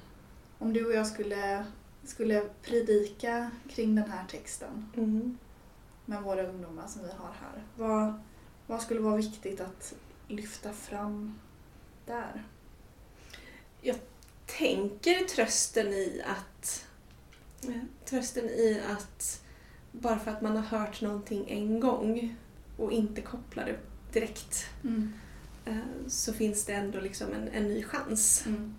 Om 0.58 0.72
du 0.72 0.86
och 0.86 0.92
jag 0.94 1.06
skulle, 1.06 1.64
skulle 2.04 2.48
predika 2.62 3.50
kring 3.68 3.94
den 3.94 4.10
här 4.10 4.24
texten 4.30 4.90
Mm. 4.96 5.38
med 6.04 6.22
våra 6.22 6.46
ungdomar 6.46 6.86
som 6.86 7.02
vi 7.02 7.08
har 7.08 7.32
här. 7.40 7.62
Vad, 7.76 8.20
vad 8.66 8.82
skulle 8.82 9.00
vara 9.00 9.16
viktigt 9.16 9.60
att 9.60 9.94
lyfta 10.28 10.72
fram 10.72 11.38
där? 12.06 12.44
Tänker 14.58 15.24
trösten 15.24 15.86
i 15.86 16.22
att 16.26 16.86
trösten 18.04 18.44
i 18.44 18.82
att 18.92 19.42
bara 19.92 20.18
för 20.18 20.30
att 20.30 20.42
man 20.42 20.56
har 20.56 20.78
hört 20.78 21.00
någonting 21.00 21.44
en 21.48 21.80
gång 21.80 22.36
och 22.76 22.92
inte 22.92 23.20
kopplar 23.20 23.64
det 23.64 23.78
direkt 24.12 24.66
eh, 25.64 25.76
så 26.08 26.32
finns 26.32 26.64
det 26.64 26.72
ändå 26.72 27.00
liksom 27.00 27.32
en, 27.32 27.48
en 27.48 27.68
ny 27.68 27.82
chans. 27.82 28.46
Mm. 28.46 28.74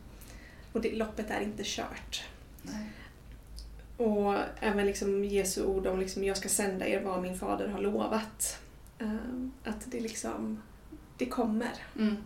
Och 0.77 0.83
det, 0.83 0.91
loppet 0.91 1.29
är 1.29 1.41
inte 1.41 1.63
kört. 1.65 2.23
Nej. 2.61 2.89
Och 3.97 4.35
även 4.59 4.85
liksom 4.85 5.23
Jesu 5.25 5.65
ord 5.65 5.87
om 5.87 5.99
liksom, 5.99 6.23
jag 6.23 6.37
ska 6.37 6.49
sända 6.49 6.87
er 6.87 7.01
vad 7.01 7.21
min 7.21 7.37
fader 7.37 7.67
har 7.67 7.81
lovat. 7.81 8.59
Eh, 8.99 9.15
att 9.63 9.91
det 9.91 9.99
liksom, 9.99 10.61
det 11.17 11.25
kommer. 11.25 11.73
Mm. 11.99 12.17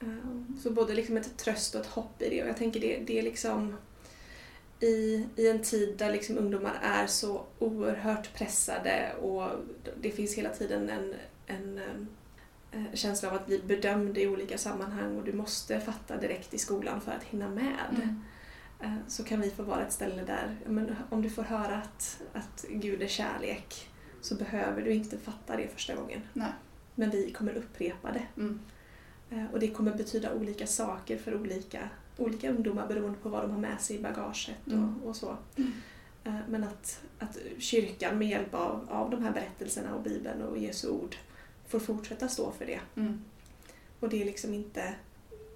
Eh, 0.00 0.56
Så 0.62 0.70
både 0.70 0.94
liksom 0.94 1.16
ett 1.16 1.36
tröst 1.36 1.74
och 1.74 1.80
ett 1.80 1.86
hopp 1.86 2.22
i 2.22 2.28
det. 2.28 2.42
Och 2.42 2.48
jag 2.48 2.56
tänker 2.56 2.80
det, 2.80 2.98
det 3.06 3.18
är 3.18 3.22
liksom 3.22 3.76
i, 4.80 5.26
i 5.36 5.48
en 5.48 5.62
tid 5.62 5.94
där 5.98 6.12
liksom 6.12 6.38
ungdomar 6.38 6.78
är 6.82 7.06
så 7.06 7.44
oerhört 7.58 8.34
pressade 8.34 9.12
och 9.22 9.48
det 10.00 10.10
finns 10.10 10.34
hela 10.34 10.48
tiden 10.50 10.90
en, 10.90 11.14
en 11.46 11.78
eh, 11.78 12.06
känsla 12.94 13.28
av 13.28 13.34
att 13.34 13.46
bli 13.46 13.62
bedömd 13.66 14.18
i 14.18 14.26
olika 14.26 14.58
sammanhang 14.58 15.18
och 15.18 15.24
du 15.24 15.32
måste 15.32 15.80
fatta 15.80 16.16
direkt 16.16 16.54
i 16.54 16.58
skolan 16.58 17.00
för 17.00 17.12
att 17.12 17.22
hinna 17.22 17.48
med. 17.48 17.74
Mm. 17.96 18.20
Eh, 18.80 18.94
Så 19.08 19.24
kan 19.24 19.40
vi 19.40 19.50
få 19.50 19.62
vara 19.62 19.86
ett 19.86 19.92
ställe 19.92 20.22
där, 20.24 20.56
men 20.66 20.96
om 21.10 21.22
du 21.22 21.30
får 21.30 21.42
höra 21.42 21.76
att, 21.76 22.20
att 22.32 22.64
Gud 22.70 23.02
är 23.02 23.06
kärlek 23.08 23.88
så 24.20 24.34
behöver 24.34 24.82
du 24.82 24.92
inte 24.92 25.18
fatta 25.18 25.56
det 25.56 25.68
första 25.68 25.94
gången. 25.94 26.20
Nej. 26.32 26.52
Men 26.94 27.10
vi 27.10 27.30
kommer 27.32 27.52
upprepa 27.54 28.12
det. 28.12 28.26
Mm. 28.36 28.60
Eh, 29.30 29.44
Och 29.52 29.60
det 29.60 29.68
kommer 29.70 29.94
betyda 29.94 30.34
olika 30.34 30.66
saker 30.66 31.18
för 31.18 31.34
olika, 31.40 31.88
olika 32.18 32.50
ungdomar 32.50 32.86
beroende 32.86 33.18
på 33.18 33.28
vad 33.28 33.42
de 33.44 33.50
har 33.50 33.58
med 33.58 33.80
sig 33.80 33.96
i 33.96 34.02
bagaget 34.02 34.50
Mm. 34.66 35.02
och, 35.02 35.16
så. 35.16 35.36
Mm. 35.56 35.72
Eh, 36.24 36.34
Men 36.48 36.64
att, 36.64 37.00
att 37.18 37.38
kyrkan 37.58 38.18
med 38.18 38.28
hjälp 38.28 38.54
av, 38.54 38.86
av 38.90 39.10
de 39.10 39.22
här 39.22 39.32
berättelserna 39.32 39.94
och 39.94 40.02
Bibeln 40.02 40.42
och 40.42 40.58
Jesu 40.58 40.88
ord 40.88 41.16
får 41.72 41.80
fortsätta 41.80 42.28
stå 42.28 42.52
för 42.52 42.66
det. 42.66 42.80
Mm. 42.96 43.24
Och 44.00 44.08
det 44.08 44.20
är 44.22 44.24
liksom 44.24 44.54
inte... 44.54 44.94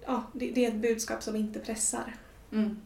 Ja, 0.05 0.23
det, 0.33 0.51
det 0.51 0.65
är 0.65 0.69
ett 0.69 0.81
budskap 0.81 1.23
som 1.23 1.35
inte 1.35 1.59
pressar. 1.59 2.15
Mm. 2.51 2.81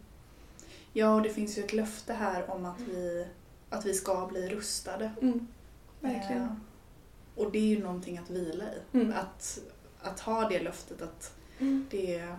Ja, 0.94 1.16
och 1.16 1.22
det 1.22 1.30
finns 1.30 1.58
ju 1.58 1.64
ett 1.64 1.74
löfte 1.74 2.14
här 2.14 2.50
om 2.52 2.66
att 2.66 2.80
vi, 2.80 3.28
att 3.70 3.86
vi 3.86 3.94
ska 3.94 4.28
bli 4.28 4.50
rustade. 4.50 5.12
Mm. 5.22 5.48
Verkligen. 6.00 6.42
Eh, 6.42 6.54
och 7.36 7.52
det 7.52 7.60
är 7.60 7.76
ju 7.78 7.84
någonting 7.84 8.18
att 8.18 8.30
vila 8.30 8.64
i. 8.64 8.98
Mm. 8.98 9.14
Att, 9.14 9.60
att 10.02 10.20
ha 10.20 10.50
det 10.50 10.60
löftet 10.64 11.02
att 11.02 11.34
Mm. 11.60 11.86
det, 11.92 12.36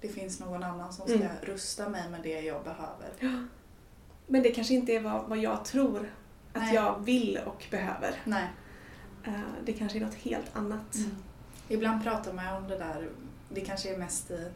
det 0.00 0.08
finns 0.08 0.40
någon 0.40 0.62
annan 0.62 0.92
som 0.92 1.08
ska 1.08 1.28
rusta 1.42 1.88
mig 1.88 2.10
med 2.10 2.22
det 2.22 2.40
jag 2.40 2.64
behöver. 2.64 3.12
Ja. 3.18 3.44
Men 4.26 4.42
det 4.42 4.50
kanske 4.50 4.74
inte 4.74 4.92
är 4.92 5.00
vad, 5.00 5.28
vad 5.28 5.38
jag 5.38 5.64
tror 5.64 6.12
att 6.52 6.62
Nej. 6.62 6.74
jag 6.74 7.04
vill 7.04 7.38
och 7.46 7.64
behöver. 7.70 8.22
Nej. 8.24 8.48
Eh, 9.24 9.32
Det 9.64 9.72
kanske 9.72 9.98
är 9.98 10.00
något 10.00 10.14
helt 10.14 10.56
annat. 10.56 10.94
Mm. 10.94 11.10
Ibland 11.68 12.02
pratar 12.02 12.32
man 12.32 12.62
om 12.62 12.68
det 12.68 12.78
där, 12.78 13.08
det 13.48 13.60
kanske 13.60 13.94
är 13.94 13.98
mest 13.98 14.30
i, 14.30 14.50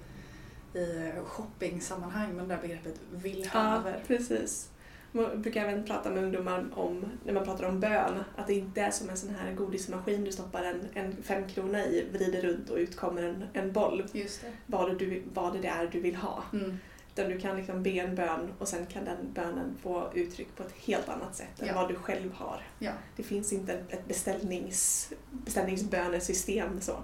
i 0.79 1.13
shoppingsammanhang, 1.25 2.37
men 2.37 2.49
det 2.49 2.55
där 2.55 2.63
begreppet 2.63 3.01
vill 3.11 3.49
Ja, 3.55 3.83
precis. 4.07 4.69
Man 5.13 5.43
brukar 5.43 5.65
även 5.65 5.85
prata 5.85 6.11
med 6.11 6.25
ungdomar 6.25 6.67
om, 6.75 7.05
när 7.25 7.33
man 7.33 7.45
pratar 7.45 7.65
om 7.65 7.81
bön, 7.81 8.25
att 8.37 8.47
det 8.47 8.55
inte 8.55 8.81
är 8.81 8.91
som 8.91 9.11
en 9.11 9.17
sån 9.17 9.35
här 9.35 9.53
godismaskin 9.53 10.25
du 10.25 10.33
stoppar 10.33 10.63
en, 10.63 10.87
en 10.95 11.23
femkrona 11.23 11.85
i, 11.87 12.07
vrider 12.13 12.43
runt 12.43 12.71
och 12.71 12.77
ut 12.77 12.97
kommer 12.97 13.23
en, 13.23 13.45
en 13.53 13.73
boll. 13.73 14.05
Just 14.13 14.41
det. 14.43 14.53
Vad, 14.67 14.99
du, 14.99 15.23
vad 15.35 15.63
det 15.63 15.69
är 15.69 15.87
du 15.87 16.01
vill 16.01 16.17
ha. 16.17 16.43
Mm. 16.53 16.79
Utan 17.19 17.31
du 17.31 17.39
kan 17.39 17.57
liksom 17.57 17.83
be 17.83 17.91
en 17.91 18.15
bön 18.15 18.53
och 18.59 18.69
sen 18.69 18.87
kan 18.87 19.05
den 19.05 19.33
bönen 19.35 19.77
få 19.83 20.11
uttryck 20.15 20.57
på 20.57 20.63
ett 20.63 20.73
helt 20.85 21.09
annat 21.09 21.37
sätt 21.37 21.61
än 21.63 21.67
Ja. 21.69 21.75
vad 21.75 21.89
du 21.89 21.95
själv 21.95 22.33
har. 22.35 22.63
Ja. 22.79 22.93
Det 23.17 23.23
finns 23.23 23.53
inte 23.53 23.73
ett 23.89 24.09
beställnings, 24.09 25.11
beställningsbönesystem 25.31 26.81
så. 26.81 26.97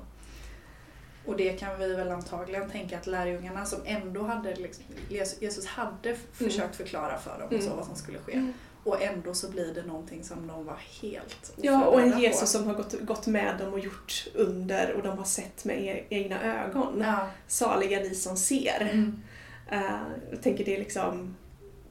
Och 1.26 1.36
det 1.36 1.52
kan 1.52 1.78
vi 1.78 1.94
väl 1.94 2.10
antagligen 2.12 2.70
tänka 2.70 2.98
att 2.98 3.06
lärjungarna 3.06 3.64
som 3.64 3.78
ändå 3.84 4.22
hade, 4.22 4.54
liksom, 4.54 4.84
Jesus- 5.08 5.66
hade 5.66 6.08
Mm. 6.08 6.20
försökt 6.32 6.76
förklara 6.76 7.18
för 7.18 7.38
dem 7.38 7.48
och 7.56 7.62
så 7.62 7.66
Mm. 7.66 7.76
vad 7.76 7.86
som 7.86 7.96
skulle 7.96 8.18
ske. 8.18 8.52
Och 8.84 9.02
ändå 9.02 9.34
så 9.34 9.50
blir 9.50 9.74
det 9.74 9.82
någonting 9.82 10.24
som 10.24 10.46
de 10.46 10.64
var 10.66 10.78
helt 11.02 11.52
Ja, 11.56 11.84
och 11.86 12.00
en 12.00 12.18
Jesus 12.18 12.40
på. 12.40 12.46
som 12.46 12.66
har 12.66 12.74
gått, 12.74 13.00
gått 13.00 13.26
med 13.26 13.58
dem 13.58 13.72
och 13.72 13.78
gjort 13.80 14.26
under 14.34 14.92
och 14.92 15.02
de 15.02 15.18
har 15.18 15.24
sett 15.24 15.64
med 15.64 15.76
e- 15.84 16.04
egna 16.10 16.64
ögon. 16.64 17.00
Ja. 17.00 17.28
Saliga 17.46 17.98
ni 18.00 18.14
som 18.14 18.36
ser. 18.36 18.80
Mm. 18.92 19.22
Eh, 19.70 20.02
jag 20.30 20.42
tänker 20.42 20.64
det 20.64 20.74
är 20.74 20.78
liksom, 20.78 21.36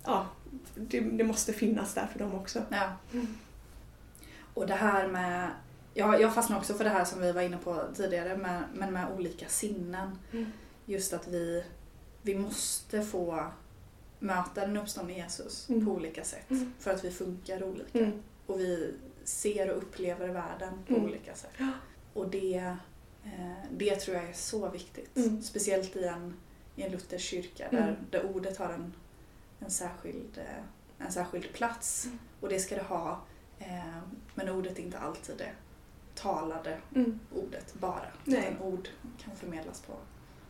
ja, 0.03 0.27
det, 0.75 0.99
det 0.99 1.23
måste 1.23 1.53
finnas 1.53 1.93
där 1.93 2.07
för 2.07 2.19
dem 2.19 2.33
också. 2.35 2.63
ja. 2.71 2.91
Och 4.53 4.67
det 4.67 4.73
här 4.75 5.07
med, 5.07 5.49
jag, 5.93 6.21
jag 6.21 6.33
fastnar 6.35 6.57
också 6.57 6.73
för 6.73 6.83
det 6.83 6.89
här 6.89 7.05
som 7.05 7.21
vi 7.21 7.31
var 7.31 7.41
inne 7.41 7.57
på 7.57 7.83
tidigare, 7.95 8.37
med, 8.37 8.63
men 8.73 8.93
med 8.93 9.11
olika 9.11 9.47
sinnen. 9.47 10.17
Mm. 10.31 10.45
Just 10.85 11.13
att 11.13 11.27
vi, 11.27 11.63
vi 12.21 12.35
måste 12.35 13.01
få 13.03 13.45
möta 14.19 14.61
den 14.65 14.77
uppståndne 14.77 15.13
Jesus 15.13 15.69
Mm. 15.69 15.85
på 15.85 15.91
olika 15.91 16.23
sätt. 16.23 16.49
Mm. 16.51 16.73
För 16.79 16.91
att 16.91 17.03
vi 17.05 17.11
funkar 17.11 17.63
olika. 17.63 17.99
Mm. 17.99 18.11
Och 18.47 18.59
vi 18.59 18.93
ser 19.23 19.69
och 19.71 19.77
upplever 19.77 20.27
världen 20.27 20.73
på 20.87 20.93
Mm. 20.93 21.05
olika 21.05 21.35
sätt. 21.35 21.51
Och 22.13 22.29
det, 22.29 22.75
eh, 23.25 23.53
det 23.71 23.95
tror 23.95 24.17
jag 24.17 24.29
är 24.29 24.33
så 24.33 24.69
viktigt. 24.69 25.17
Mm. 25.17 25.41
Speciellt 25.43 25.95
i 25.95 26.03
en, 26.03 26.33
i 26.75 26.81
en 26.83 26.91
luthersk 26.91 27.25
kyrka 27.25 27.67
där, 27.71 27.77
Mm. 27.83 27.95
där 28.11 28.25
ordet 28.35 28.57
har 28.57 28.69
en, 28.73 28.93
en, 29.59 29.71
särskild, 29.71 30.37
eh, 30.37 31.05
en 31.05 31.11
särskild 31.11 31.53
plats. 31.53 32.05
Mm. 32.05 32.19
Och 32.41 32.49
det 32.49 32.59
ska 32.59 32.75
det 32.75 32.83
ha. 32.83 33.21
Eh, 33.59 33.99
men 34.35 34.49
ordet 34.49 34.79
är 34.79 34.83
inte 34.83 34.99
alltid 34.99 35.37
det 35.37 35.51
talade 36.15 36.77
Mm. 36.95 37.19
ordet 37.35 37.73
bara. 37.73 38.05
Nej. 38.25 38.39
Utan 38.51 38.67
ord 38.67 38.87
kan 39.23 39.35
förmedlas 39.35 39.81
på 39.81 39.93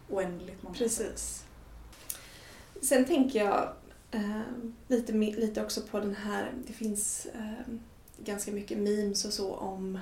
oändligt 0.10 0.63
många 0.63 0.75
sätt. 0.75 0.84
Precis. 0.88 1.44
Sen 2.82 3.06
tänker 3.06 3.39
jag 3.46 3.74
eh, 4.12 4.42
lite, 4.88 5.12
lite 5.13 5.63
också 5.63 5.82
på 5.82 6.00
den 6.00 6.15
här, 6.15 6.51
det 6.68 6.74
finns 6.74 7.25
eh, 7.34 7.74
ganska 8.18 8.51
mycket 8.51 8.77
memes 8.77 9.25
och 9.25 9.34
så 9.34 9.56
om, 9.56 10.00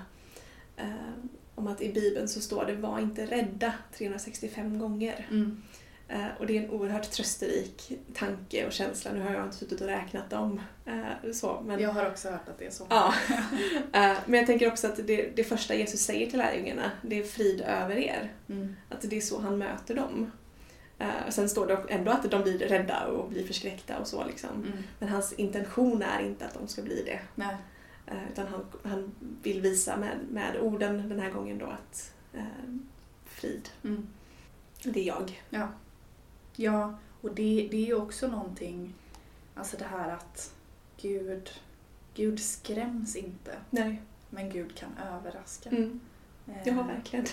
eh, 0.78 1.12
om 1.56 1.68
att 1.68 1.82
i 1.82 1.94
Bibeln 1.94 2.28
så 2.28 2.42
står 2.42 2.66
det 2.66 2.76
var 2.76 3.00
inte 3.00 3.26
rädda 3.26 3.74
365 3.98 4.80
gånger. 4.80 5.28
Mm. 5.32 5.64
Eh, 6.14 6.28
och 6.40 6.48
det 6.48 6.58
är 6.58 6.64
en 6.64 6.70
oerhört 6.70 7.12
trösterik 7.12 7.92
tanke 8.14 8.66
och 8.68 8.72
känsla. 8.72 9.12
Nu 9.14 9.22
har 9.22 9.32
jag 9.34 9.44
inte 9.46 9.56
suttit 9.58 9.82
och 9.82 9.88
räknat 9.88 10.30
dem 10.30 10.62
eh, 10.86 11.32
så, 11.34 11.64
men 11.66 11.80
Jag 11.80 11.90
har 11.90 12.10
också 12.10 12.30
hört 12.30 12.50
att 12.50 12.60
det 12.60 12.66
är 12.66 12.72
så. 12.72 12.86
Ja. 12.90 13.14
Eh, 13.94 14.18
Men 14.26 14.40
jag 14.40 14.46
tänker 14.46 14.68
också 14.68 14.88
att 14.88 15.08
det, 15.08 15.36
det 15.36 15.44
första 15.44 15.76
Jesus 15.76 16.00
säger 16.02 16.30
till 16.30 16.40
lärjungarna, 16.40 16.92
det 17.02 17.20
är 17.20 17.24
frid 17.24 17.62
över 17.62 17.96
er. 17.96 18.32
Mm. 18.50 18.76
Att 18.90 19.02
det 19.02 19.18
är 19.18 19.22
så 19.22 19.40
han 19.40 19.58
möter 19.58 19.96
dem. 19.96 20.32
Eh, 21.00 21.08
Sen 21.30 21.50
står 21.50 21.68
det 21.68 21.78
ändå 21.90 22.12
att 22.12 22.32
de 22.32 22.44
blir 22.44 22.60
rädda 22.60 23.06
och 23.08 23.30
blir 23.30 23.48
förskräckta 23.48 23.98
och 24.00 24.08
så 24.08 24.26
liksom. 24.26 24.50
Mm. 24.50 24.78
Men 25.00 25.10
hans 25.10 25.34
intention 25.34 26.02
är 26.02 26.22
inte 26.26 26.46
att 26.46 26.54
de 26.54 26.68
ska 26.68 26.82
bli 26.82 27.04
det. 27.06 27.20
Nej. 27.36 27.56
Utan 28.32 28.48
han, 28.48 28.66
han 28.84 29.12
vill 29.44 29.62
visa 29.62 29.98
med, 29.98 30.18
med 30.30 30.58
orden 30.62 31.10
den 31.10 31.20
här 31.20 31.30
gången 31.32 31.58
då 31.58 31.66
att 31.66 32.14
eh, 32.34 32.44
frid, 33.26 33.70
Mm. 33.84 34.08
det 34.84 35.00
är 35.00 35.04
jag. 35.04 35.42
Ja. 35.50 35.68
Ja, 36.62 36.94
och 37.22 37.30
det, 37.36 37.68
det 37.72 37.78
är 37.78 37.86
ju 37.86 37.96
också 37.96 38.28
någonting, 38.28 38.94
alltså 39.56 39.78
det 39.78 39.86
här 39.86 40.10
att 40.10 40.54
Gud, 41.02 41.50
Gud 42.14 42.40
skräms 42.40 43.16
inte, 43.16 43.56
Nej. 43.70 44.02
men 44.30 44.50
Gud 44.50 44.76
kan 44.76 44.98
överraska. 44.98 45.70
Mm. 45.70 46.00
Eh, 46.48 46.68
Ja, 46.68 46.84
verkligen. 46.84 47.26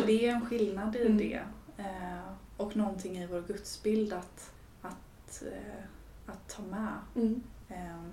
och 0.00 0.06
det 0.06 0.26
är 0.28 0.34
en 0.34 0.46
skillnad 0.46 0.96
i 0.96 1.00
Mm. 1.02 1.18
det. 1.18 1.42
Eh, 1.78 2.32
och 2.56 2.76
någonting 2.76 3.18
i 3.18 3.26
vår 3.26 3.40
gudsbild 3.42 4.12
att, 4.12 4.52
att, 4.82 5.42
eh, 5.52 5.84
att 6.26 6.48
ta 6.48 6.62
med. 6.62 6.92
Mm. 7.16 7.42
Eh, 7.68 8.04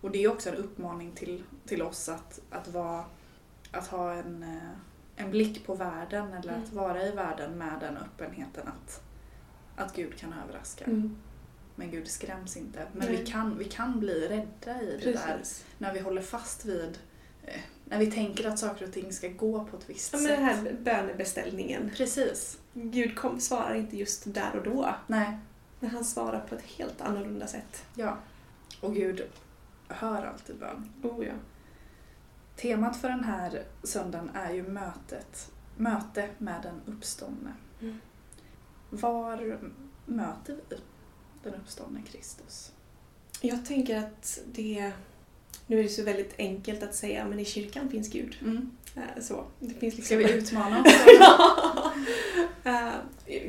och 0.00 0.10
det 0.10 0.24
är 0.24 0.30
också 0.30 0.50
en 0.50 0.56
uppmaning 0.56 1.12
till, 1.12 1.42
till 1.66 1.82
oss 1.82 2.08
att, 2.08 2.40
att, 2.50 2.68
vara, 2.68 3.04
att 3.72 3.86
ha 3.86 4.12
en, 4.12 4.60
en 5.16 5.30
blick 5.30 5.66
på 5.66 5.74
världen 5.74 6.32
eller 6.32 6.52
att 6.52 6.72
Mm. 6.72 6.76
vara 6.76 7.02
i 7.06 7.10
världen 7.10 7.58
med 7.58 7.80
den 7.80 7.96
öppenheten 7.96 8.68
att, 8.68 9.02
att 9.76 9.96
Gud 9.96 10.16
kan 10.16 10.32
överraska. 10.44 10.84
Mm. 10.84 11.16
Men 11.76 11.90
Gud 11.90 12.08
skräms 12.08 12.56
inte. 12.56 12.86
Men 12.92 13.08
Nej. 13.08 13.16
vi 13.16 13.26
kan, 13.26 13.58
vi 13.58 13.64
kan 13.64 14.00
bli 14.00 14.28
rädda 14.28 14.82
i 14.82 14.98
det 15.04 15.12
där 15.12 15.36
Precis. 15.38 15.64
när 15.78 15.94
vi 15.94 16.00
håller 16.00 16.22
fast 16.22 16.64
vid 16.64 16.98
eh, 17.44 17.60
när 17.84 17.98
vi 17.98 18.10
tänker 18.10 18.48
att 18.48 18.58
saker 18.58 18.86
och 18.86 18.92
ting 18.92 19.12
ska 19.12 19.28
gå 19.28 19.64
på 19.64 19.76
ett 19.76 19.90
visst 19.90 20.12
Ja, 20.12 20.18
men 20.18 20.28
sätt. 20.28 20.36
den 20.38 20.44
här 20.44 20.76
bönebeställningen. 20.82 21.90
Precis. 21.96 22.58
Gud 22.74 23.16
kom, 23.16 23.40
svarar 23.40 23.74
inte 23.74 23.96
just 23.96 24.34
där 24.34 24.56
och 24.56 24.62
då. 24.64 24.94
Nej. 25.06 25.38
Men 25.80 25.90
han 25.90 26.04
svarar 26.04 26.40
på 26.40 26.54
ett 26.54 26.62
helt 26.62 27.00
annorlunda 27.00 27.46
sätt. 27.46 27.84
Ja. 27.94 28.18
Och 28.80 28.94
Gud 28.94 29.22
hör 29.88 30.24
alltid 30.24 30.56
bön. 30.56 30.92
Oh 31.02 31.26
ja. 31.26 31.32
Temat 32.56 32.96
för 32.96 33.08
den 33.08 33.24
här 33.24 33.62
söndagen 33.82 34.30
är 34.34 34.52
ju 34.52 34.62
mötet, 34.68 35.52
möte 35.76 36.28
med 36.38 36.62
den 36.62 36.94
uppståndne. 36.94 37.52
Mm. 37.80 38.00
Var 38.94 39.58
möter 40.06 40.56
vi 40.68 40.76
den 41.42 41.54
uppståndne 41.54 42.02
Kristus? 42.12 42.72
Jag 43.40 43.64
tänker 43.66 43.98
att 43.98 44.40
det... 44.52 44.92
Nu 45.66 45.78
är 45.78 45.82
det 45.82 45.88
så 45.88 46.02
väldigt 46.02 46.34
enkelt 46.38 46.82
att 46.82 46.94
säga 46.94 47.24
men 47.26 47.38
i 47.40 47.44
kyrkan 47.44 47.88
finns 47.90 48.08
Gud. 48.08 48.36
Mm. 48.40 48.70
Eh, 48.96 49.22
Så, 49.22 49.44
det 49.60 49.74
finns 49.74 49.96
liksom... 49.96 50.04
Ska 50.04 50.16
vi 50.16 50.32
utmana 50.32 50.80
oss? 50.82 50.86
Eh, 52.64 52.92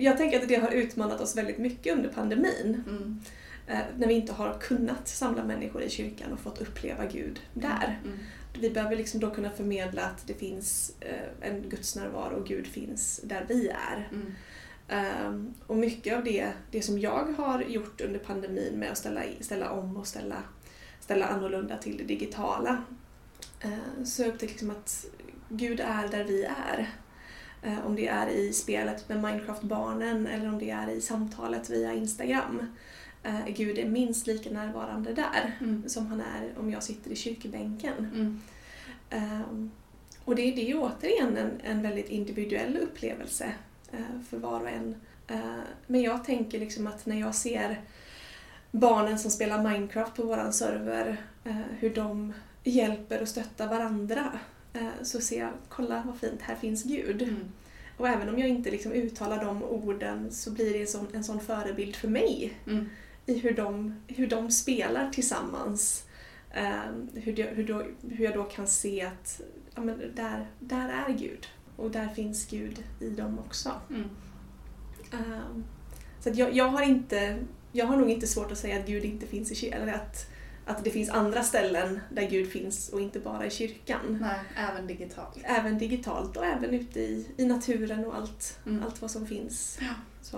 Jag 0.03 0.17
tänker 0.17 0.41
att 0.41 0.47
det 0.47 0.55
har 0.55 0.69
utmanat 0.71 1.21
oss 1.21 1.37
väldigt 1.37 1.57
mycket 1.57 1.95
under 1.97 2.09
pandemin. 2.09 2.83
Mm. 2.89 3.19
eh, 3.67 3.79
När 3.97 4.07
vi 4.07 4.13
inte 4.13 4.33
har 4.33 4.57
kunnat 4.59 5.07
samla 5.07 5.43
människor 5.43 5.81
i 5.81 5.89
kyrkan 5.89 6.31
och 6.33 6.39
fått 6.39 6.61
uppleva 6.61 7.05
Gud 7.05 7.39
där. 7.53 7.99
Mm. 8.05 8.17
Vi 8.59 8.69
behöver 8.69 8.95
liksom 8.95 9.19
då 9.19 9.29
kunna 9.31 9.49
förmedla 9.49 10.01
att 10.05 10.27
det 10.27 10.33
finns 10.33 10.95
en 11.41 11.69
gudsnärvaro 11.69 12.35
och 12.35 12.47
Gud 12.47 12.67
finns 12.67 13.21
där 13.23 13.45
vi 13.49 13.67
är. 13.69 14.09
Um, 14.89 15.53
och 15.67 15.75
mycket 15.77 16.17
av 16.17 16.23
det, 16.23 16.51
det 16.71 16.81
som 16.81 16.99
jag 16.99 17.33
har 17.37 17.61
gjort 17.61 18.01
under 18.01 18.19
pandemin 18.19 18.79
med 18.79 18.91
att 18.91 18.97
ställa, 18.97 19.21
ställa 19.39 19.71
om 19.71 19.97
och 19.97 20.07
ställa, 20.07 20.43
ställa 20.99 21.25
annorlunda 21.25 21.77
till 21.77 21.97
det 21.97 22.03
digitala. 22.03 22.83
Uh, 23.65 24.03
så 24.03 24.21
jag 24.21 24.29
upptäckte 24.29 24.53
liksom 24.53 24.71
att 24.71 25.05
Gud 25.49 25.79
är 25.79 26.07
där 26.07 26.23
vi 26.23 26.43
är. 26.43 26.89
Uh, 27.65 27.85
om 27.85 27.95
det 27.95 28.07
är 28.07 28.27
i 28.27 28.53
spelet 28.53 29.09
med 29.09 29.21
Minecraft-barnen 29.21 30.27
eller 30.27 30.49
om 30.49 30.59
det 30.59 30.69
är 30.69 30.89
i 30.89 31.01
samtalet 31.01 31.69
via 31.69 31.93
Instagram. 31.93 32.59
Uh, 33.25 33.47
Gud 33.47 33.77
är 33.77 33.89
minst 33.89 34.27
lika 34.27 34.49
närvarande 34.49 35.13
där 35.13 35.57
Mm. 35.61 35.89
som 35.89 36.07
han 36.07 36.21
är 36.21 36.59
om 36.59 36.71
jag 36.71 36.83
sitter 36.83 37.11
i 37.11 37.15
kyrkbänken. 37.15 38.09
Mm. 38.13 38.41
Ehm, 39.09 39.71
och 40.25 40.35
det, 40.35 40.51
det 40.51 40.71
är 40.71 40.77
återigen 40.77 41.37
en, 41.37 41.51
en 41.63 41.81
väldigt 41.81 42.09
individuell 42.09 42.77
upplevelse 42.77 43.53
för 44.29 44.37
var 44.37 44.61
och 44.61 44.69
en. 44.69 44.95
Eh, 45.27 45.61
men 45.87 46.01
jag 46.01 46.23
tänker 46.23 46.59
liksom 46.59 46.87
att 46.87 47.05
när 47.05 47.19
jag 47.19 47.35
ser 47.35 47.81
barnen 48.71 49.19
som 49.19 49.31
spelar 49.31 49.63
Minecraft 49.63 50.15
på 50.15 50.23
våran 50.23 50.53
server, 50.53 51.17
eh, 51.43 51.57
hur 51.79 51.95
de 51.95 52.33
hjälper 52.63 53.21
och 53.21 53.27
stöttar 53.27 53.67
varandra, 53.67 54.39
eh, 54.73 54.87
så 55.01 55.21
ser 55.21 55.39
jag, 55.39 55.51
kolla 55.69 56.03
vad 56.05 56.17
fint, 56.17 56.41
här 56.41 56.55
finns 56.55 56.83
Gud. 56.83 57.21
Mm. 57.21 57.51
Och 57.97 58.07
även 58.07 58.29
om 58.29 58.39
jag 58.39 58.49
inte 58.49 58.71
liksom 58.71 58.91
uttalar 58.91 59.45
de 59.45 59.63
orden 59.63 60.31
så 60.31 60.51
blir 60.51 60.73
det 60.73 60.81
en 60.81 60.87
sån, 60.87 61.07
en 61.13 61.23
sån 61.23 61.39
förebild 61.39 61.95
för 61.95 62.07
mig 62.07 62.53
Mm. 62.67 62.89
i 63.25 63.39
hur 63.39 63.53
de, 63.53 63.95
hur 64.07 64.27
de 64.27 64.51
spelar 64.51 65.09
tillsammans 65.09 66.03
hur, 67.13 67.33
det, 67.33 67.43
hur, 67.43 67.67
då, 67.67 67.83
hur 68.09 68.25
jag 68.25 68.33
då 68.33 68.43
kan 68.43 68.67
se 68.67 69.01
att 69.01 69.41
ja, 69.75 69.81
men 69.81 70.01
där, 70.15 70.47
där 70.59 70.89
är 70.89 71.13
Gud. 71.13 71.47
Och 71.75 71.91
där 71.91 72.07
finns 72.07 72.45
Gud 72.49 72.83
i 72.99 73.09
dem 73.09 73.39
också. 73.39 73.71
Mm. 73.89 74.09
Um, 75.11 75.63
så 76.19 76.29
jag, 76.33 76.53
jag, 76.55 76.67
har 76.69 76.81
inte, 76.81 77.37
jag 77.71 77.85
har 77.85 77.97
nog 77.97 78.09
inte 78.09 78.27
svårt 78.27 78.51
att 78.51 78.57
säga 78.57 78.79
att 78.79 78.85
Gud 78.87 79.05
inte 79.05 79.27
finns 79.27 79.51
i 79.51 79.55
kyrkan. 79.55 79.81
Eller 79.81 79.93
att, 79.93 80.29
att 80.65 80.83
det 80.83 80.89
finns 80.89 81.09
andra 81.09 81.43
ställen 81.43 81.99
där 82.11 82.29
Gud 82.29 82.51
finns 82.51 82.89
och 82.89 83.01
inte 83.01 83.19
bara 83.19 83.45
i 83.45 83.49
kyrkan. 83.49 84.17
Nej, 84.21 84.39
även 84.55 84.87
digitalt. 84.87 85.37
Även 85.43 85.77
digitalt 85.77 86.37
och 86.37 86.45
även 86.45 86.69
ute 86.73 86.99
i, 86.99 87.27
i 87.37 87.45
naturen 87.45 88.05
och 88.05 88.15
allt, 88.15 88.59
Mm. 88.65 88.83
allt 88.83 89.01
vad 89.01 89.11
som 89.11 89.27
finns. 89.27 89.77
Ja. 89.81 89.93
Så. 90.21 90.37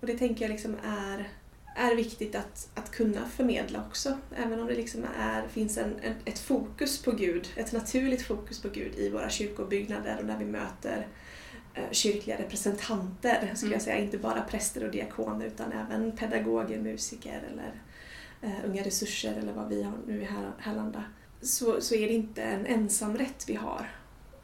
Och 0.00 0.06
det 0.06 0.18
tänker 0.18 0.44
jag 0.44 0.50
liksom 0.50 0.76
är, 0.84 1.28
är 1.74 1.94
viktigt 1.96 2.34
att, 2.34 2.68
att 2.74 2.90
kunna 2.90 3.26
förmedla 3.28 3.84
också. 3.88 4.18
Även 4.36 4.60
om 4.60 4.66
det 4.66 4.74
liksom 4.74 5.04
är, 5.18 5.48
finns 5.48 5.78
en, 5.78 5.94
en, 6.02 6.14
ett 6.24 6.38
fokus 6.38 7.02
på 7.02 7.10
Gud, 7.12 7.48
ett 7.56 7.72
naturligt 7.72 8.22
fokus 8.22 8.62
på 8.62 8.68
Gud 8.68 8.94
i 8.94 9.08
våra 9.10 9.30
kyrkobyggnader 9.30 10.18
och 10.20 10.24
när 10.26 10.38
vi 10.38 10.44
möter 10.44 11.06
eh, 11.74 11.90
kyrkliga 11.90 12.38
representanter, 12.38 13.50
skulle 13.54 13.66
Mm. 13.68 13.72
jag 13.72 13.82
säga. 13.82 13.98
Inte 13.98 14.18
bara 14.18 14.42
präster 14.42 14.84
och 14.84 14.90
diakoner 14.90 15.46
utan 15.46 15.72
även 15.72 16.12
pedagoger, 16.16 16.78
musiker 16.80 17.42
eller 17.52 17.82
eh, 18.42 18.64
Unga 18.64 18.82
Resurser 18.82 19.34
eller 19.38 19.52
vad 19.52 19.68
vi 19.68 19.82
har 19.82 19.92
nu 20.06 20.20
i 20.22 20.24
Här- 20.24 20.52
Härlanda. 20.58 21.04
Så, 21.42 21.80
så 21.80 21.94
är 21.94 22.06
det 22.08 22.14
inte 22.14 22.42
en 22.42 22.66
ensamrätt 22.66 23.44
vi 23.48 23.54
har 23.54 23.90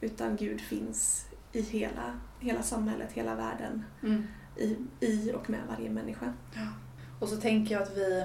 utan 0.00 0.36
Gud 0.36 0.60
finns 0.60 1.26
i 1.52 1.60
hela, 1.62 2.20
hela 2.40 2.62
samhället, 2.62 3.12
hela 3.12 3.34
världen, 3.34 3.84
Mm. 4.02 4.22
i, 4.56 4.76
i 5.00 5.32
och 5.32 5.50
med 5.50 5.60
varje 5.68 5.90
människa. 5.90 6.32
Ja. 6.54 6.66
Och 7.18 7.28
så 7.28 7.36
tänker 7.36 7.74
jag 7.74 7.82
att 7.82 7.96
vi, 7.96 8.24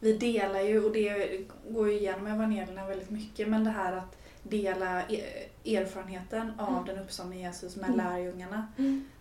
vi 0.00 0.12
delar 0.16 0.60
ju, 0.60 0.84
och 0.84 0.92
det 0.92 1.40
går 1.68 1.88
ju 1.90 1.98
igenom 1.98 2.26
evangelierna 2.26 2.86
väldigt 2.86 3.10
mycket, 3.10 3.48
men 3.48 3.64
det 3.64 3.70
här 3.70 3.92
att 3.92 4.16
dela 4.42 5.02
e- 5.08 5.48
erfarenheten 5.64 6.52
av 6.58 6.68
Mm. 6.72 6.84
den 6.86 6.98
uppståndne 7.04 7.36
Jesus 7.38 7.76
med 7.76 7.90
Mm. 7.90 7.96
lärjungarna. 8.06 8.66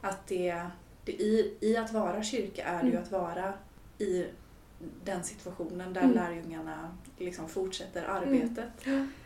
Att 0.02 0.28
det, 0.28 0.66
det 1.06 1.12
i, 1.12 1.54
i 1.62 1.78
att 1.78 1.92
vara 1.94 2.24
kyrka 2.24 2.64
är 2.64 2.80
det 2.82 2.88
ju 2.88 2.92
Mm. 2.92 3.04
att 3.04 3.12
vara 3.12 3.54
i 3.98 4.26
den 5.04 5.24
situationen 5.24 5.94
där 5.94 6.02
Mm. 6.02 6.16
lärjungarna 6.16 6.98
liksom 7.18 7.50
fortsätter 7.50 8.04
arbetet. 8.04 8.70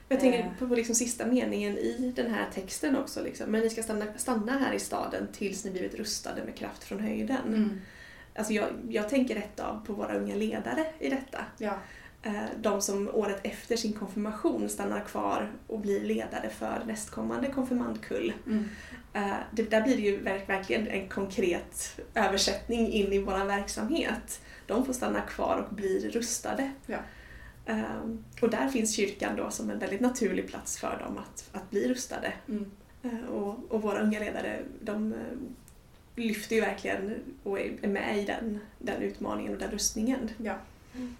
Jag 0.10 0.20
tänker 0.20 0.40
Eh. 0.40 0.46
på, 0.60 0.68
på 0.68 0.76
liksom 0.76 0.96
sista 0.96 1.26
meningen 1.26 1.78
i 1.78 2.14
den 2.16 2.34
här 2.34 2.46
texten 2.54 2.98
också. 2.98 3.24
Liksom. 3.24 3.52
Men 3.52 3.62
ni 3.62 3.70
ska 3.70 3.84
stanna, 3.84 4.06
stanna 4.18 4.52
här 4.52 4.74
i 4.74 4.80
staden 4.80 5.28
tills 5.34 5.66
ni 5.66 5.72
blivit 5.72 5.96
rustade 5.96 6.44
med 6.46 6.56
kraft 6.56 6.84
från 6.84 7.00
höjden. 7.00 7.82
Alltså 8.38 8.54
jag, 8.54 8.68
jag 8.90 9.10
tänker 9.10 9.36
rätt 9.36 9.60
av 9.60 9.86
på 9.86 9.94
våra 9.94 10.18
unga 10.18 10.36
ledare 10.36 10.86
i 11.00 11.10
detta. 11.10 11.46
Ja. 11.58 11.74
Eh, 12.24 12.34
De 12.62 12.82
som 12.82 13.10
året 13.14 13.40
efter 13.44 13.76
sin 13.78 13.94
konfirmation 13.94 14.70
stannar 14.70 15.00
kvar 15.02 15.52
och 15.68 15.80
blir 15.80 16.02
ledare 16.02 16.50
för 16.50 16.84
nästkommande 16.88 17.48
konfirmandkull. 17.48 18.34
Mm. 18.46 18.66
Eh, 19.14 19.36
Det, 19.52 19.64
där 19.64 19.82
blir 19.82 19.96
det 19.96 20.02
ju 20.02 20.18
verk, 20.18 20.50
verkligen 20.50 20.88
en 20.88 21.10
konkret 21.10 22.00
översättning 22.14 22.92
in 22.92 23.14
i 23.14 23.20
vår 23.20 23.46
verksamhet. 23.46 24.42
De 24.68 24.86
får 24.86 24.94
stanna 24.94 25.22
kvar 25.22 25.66
och 25.70 25.76
bli 25.76 26.10
rustade. 26.10 26.72
Ja. 26.86 26.98
Ehm, 27.66 28.24
Och 28.42 28.50
där 28.50 28.68
finns 28.68 28.96
kyrkan 28.96 29.36
då 29.36 29.50
som 29.50 29.70
en 29.70 29.80
väldigt 29.80 30.02
naturlig 30.02 30.48
plats 30.48 30.78
för 30.80 31.00
dem 31.06 31.18
att, 31.18 31.50
att 31.52 31.70
bli 31.70 31.88
rustade. 31.88 32.34
Mm. 32.48 32.72
Eh, 33.04 33.26
Och, 33.30 33.72
och 33.72 33.82
våra 33.82 34.00
unga 34.00 34.20
ledare 34.20 34.60
de 34.82 35.14
lyfter 36.18 36.56
ju 36.56 36.62
verkligen 36.62 37.24
och 37.44 37.60
är 37.60 37.88
med 37.88 38.18
i 38.18 38.26
den, 38.26 38.60
den 38.80 39.02
utmaningen 39.02 39.54
och 39.54 39.60
den 39.60 39.72
rustningen. 39.72 40.30
Ja. 40.38 40.56
Mm. 40.96 41.16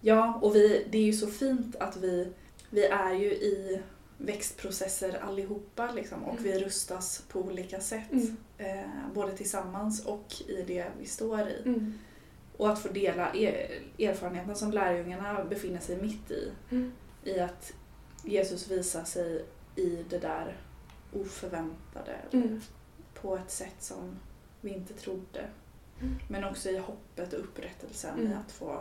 Ja, 0.00 0.38
och 0.42 0.54
vi, 0.54 0.86
det 0.90 0.98
är 0.98 1.02
ju 1.02 1.12
så 1.12 1.26
fint 1.26 1.76
att 1.76 1.96
vi, 1.96 2.32
vi 2.70 2.84
är 2.84 3.14
ju 3.14 3.26
i 3.30 3.80
växtprocesser 4.18 5.18
allihopa 5.22 5.92
liksom, 5.92 6.24
och 6.24 6.38
Mm. 6.38 6.44
vi 6.44 6.58
rustas 6.58 7.22
på 7.28 7.40
olika 7.40 7.80
sätt. 7.80 8.12
Mm. 8.12 8.36
Eh, 8.58 9.12
både 9.14 9.36
tillsammans 9.36 10.04
och 10.06 10.34
i 10.48 10.62
det 10.66 10.86
vi 11.00 11.06
står 11.06 11.40
i. 11.40 11.62
Mm. 11.64 11.94
Och 12.56 12.70
att 12.72 12.82
få 12.82 12.88
dela 12.88 13.34
er, 13.34 13.82
erfarenheten 13.98 14.56
som 14.56 14.70
lärjungarna 14.72 15.44
befinner 15.44 15.80
sig 15.80 16.02
mitt 16.02 16.30
i. 16.30 16.50
Mm. 16.70 16.92
I 17.24 17.40
att 17.40 17.72
Jesus 18.24 18.70
visar 18.70 19.04
sig 19.04 19.44
i 19.76 20.04
det 20.10 20.18
där 20.18 20.56
oförväntade. 21.12 22.16
Mm. 23.24 23.36
På 23.38 23.44
ett 23.44 23.50
sätt 23.50 23.76
som 23.82 24.16
vi 24.60 24.70
inte 24.70 24.94
trodde. 24.94 25.48
Mm. 26.00 26.14
Men 26.28 26.44
också 26.44 26.70
i 26.70 26.78
hoppet 26.78 27.32
och 27.32 27.40
upprättelsen 27.40 28.18
Mm. 28.18 28.32
i 28.32 28.34
att 28.34 28.52
få, 28.52 28.80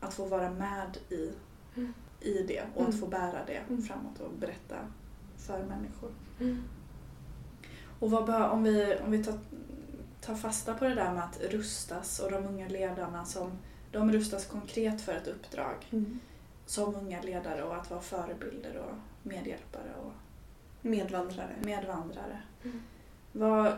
att 0.00 0.14
få 0.14 0.24
vara 0.26 0.50
med 0.50 0.98
i, 1.10 1.30
Mm. 1.76 1.94
i 2.20 2.42
det 2.42 2.62
och 2.74 2.80
Mm. 2.80 2.90
att 2.94 3.00
få 3.00 3.06
bära 3.06 3.44
det 3.46 3.62
Mm. 3.68 3.82
framåt 3.82 4.20
och 4.20 4.32
berätta 4.38 4.76
för 5.36 5.64
människor. 5.64 6.10
Mm. 6.40 6.62
Och 8.00 8.10
vad 8.10 8.30
om 8.30 8.62
vi, 8.62 8.96
om 9.04 9.10
vi 9.10 9.24
tar, 9.24 9.38
tar 10.20 10.34
fasta 10.34 10.74
på 10.74 10.84
det 10.84 10.94
där 10.94 11.12
med 11.14 11.24
att 11.24 11.40
rustas 11.40 12.18
och 12.20 12.30
de 12.30 12.44
unga 12.46 12.68
ledarna 12.68 13.24
som 13.24 13.50
de 13.92 14.12
rustas 14.12 14.46
konkret 14.46 15.00
för 15.00 15.12
ett 15.14 15.26
uppdrag 15.26 15.74
Mm. 15.90 16.20
som 16.66 16.94
unga 16.94 17.22
ledare 17.22 17.62
och 17.62 17.76
att 17.76 17.90
vara 17.90 18.00
förebilder 18.00 18.76
och 18.76 18.94
medhjälpare 19.22 19.94
och 20.04 20.12
Medvandrare. 20.82 21.56
medvandrare. 21.62 22.42
Mm. 22.64 22.82
Vad, 23.38 23.76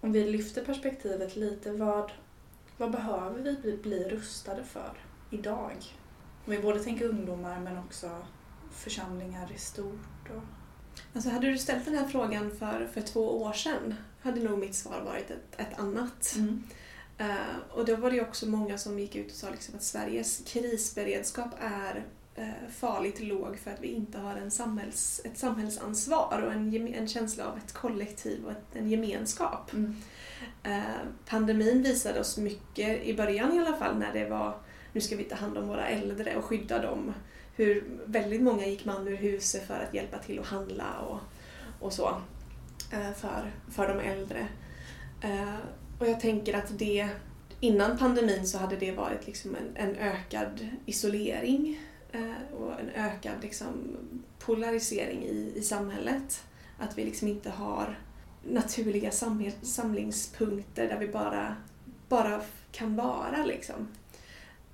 om 0.00 0.12
vi 0.12 0.30
lyfter 0.30 0.64
perspektivet 0.64 1.36
lite, 1.36 1.72
vad, 1.72 2.12
vad 2.76 2.90
behöver 2.90 3.42
vi 3.42 3.56
bli, 3.56 3.76
bli 3.76 4.08
rustade 4.08 4.64
för 4.64 4.92
idag? 5.30 5.76
Om 6.44 6.52
vi 6.52 6.58
både 6.58 6.84
tänker 6.84 7.04
ungdomar 7.04 7.60
men 7.60 7.78
också 7.78 8.10
församlingar 8.72 9.52
i 9.54 9.58
stort. 9.58 10.30
Och, 10.36 10.42
Alltså 11.14 11.30
hade 11.30 11.46
du 11.46 11.58
ställt 11.58 11.84
den 11.84 11.94
här 11.94 12.08
frågan 12.08 12.50
för, 12.50 12.88
för 12.92 13.00
två 13.00 13.42
år 13.42 13.52
sedan 13.52 13.94
hade 14.20 14.40
nog 14.40 14.58
mitt 14.58 14.74
svar 14.74 15.00
varit 15.00 15.30
ett, 15.30 15.60
ett 15.60 15.78
annat. 15.78 16.36
Eh, 17.18 17.56
och 17.70 17.84
då 17.84 17.96
var 17.96 18.10
det 18.10 18.20
också 18.20 18.48
många 18.48 18.78
som 18.78 18.98
gick 18.98 19.16
ut 19.16 19.30
och 19.30 19.36
sa 19.36 19.50
liksom 19.50 19.74
att 19.74 19.82
Sveriges 19.82 20.42
krisberedskap 20.46 21.50
är 21.60 22.06
farligt 22.70 23.20
låg 23.20 23.58
för 23.58 23.70
att 23.70 23.80
vi 23.80 23.88
inte 23.88 24.18
har 24.18 24.36
en 24.36 24.50
samhälls, 24.50 25.20
ett 25.24 25.38
samhällsansvar 25.38 26.42
och 26.46 26.52
en, 26.52 26.94
en 26.94 27.08
känsla 27.08 27.46
av 27.46 27.58
ett 27.58 27.72
kollektiv 27.72 28.44
och 28.44 28.50
ett, 28.50 28.76
en 28.76 28.90
gemenskap. 28.90 29.72
Mm. 29.72 29.96
Eh, 30.62 30.82
pandemin 31.26 31.82
visade 31.82 32.20
oss 32.20 32.38
mycket, 32.38 33.02
i 33.02 33.14
början 33.14 33.52
i 33.54 33.58
alla 33.58 33.76
fall, 33.76 33.98
när 33.98 34.12
det 34.12 34.28
var 34.28 34.54
nu 34.92 35.00
ska 35.00 35.16
vi 35.16 35.24
ta 35.24 35.36
hand 35.36 35.58
om 35.58 35.68
våra 35.68 35.88
äldre 35.88 36.36
och 36.36 36.44
skydda 36.44 36.82
dem. 36.82 37.14
Hur 37.56 37.84
väldigt 38.04 38.42
många 38.42 38.66
gick 38.66 38.84
man 38.84 39.08
ur 39.08 39.16
huset 39.16 39.66
för 39.66 39.74
att 39.74 39.94
hjälpa 39.94 40.18
till 40.18 40.38
att 40.38 40.46
handla 40.46 40.98
och, 40.98 41.18
och 41.80 41.92
så 41.92 42.08
eh, 42.92 43.12
för, 43.12 43.52
för 43.70 43.88
de 43.88 44.00
äldre. 44.00 44.48
Eh, 45.20 45.54
och 45.98 46.08
jag 46.08 46.20
tänker 46.20 46.54
att 46.54 46.78
det, 46.78 47.08
innan 47.60 47.98
pandemin 47.98 48.46
så 48.46 48.58
hade 48.58 48.76
det 48.76 48.92
varit 48.92 49.26
liksom 49.26 49.56
en, 49.56 49.88
en 49.88 49.96
ökad 49.96 50.68
isolering 50.86 51.68
eh, 51.68 51.87
Eh, 52.12 52.56
och 52.60 52.80
en 52.80 52.90
ökad 52.90 53.42
liksom 53.42 53.96
polarisering 54.38 55.24
i, 55.24 55.52
i 55.56 55.62
samhället. 55.62 56.44
Att 56.78 56.98
vi 56.98 57.04
liksom 57.04 57.28
inte 57.28 57.50
har 57.50 57.98
naturliga 58.48 59.10
samhäll, 59.10 59.52
samlingspunkter 59.62 60.88
där 60.88 60.98
vi 60.98 61.08
bara, 61.08 61.56
bara 62.08 62.40
kan 62.72 62.96
vara. 62.96 63.44
Liksom. 63.44 63.88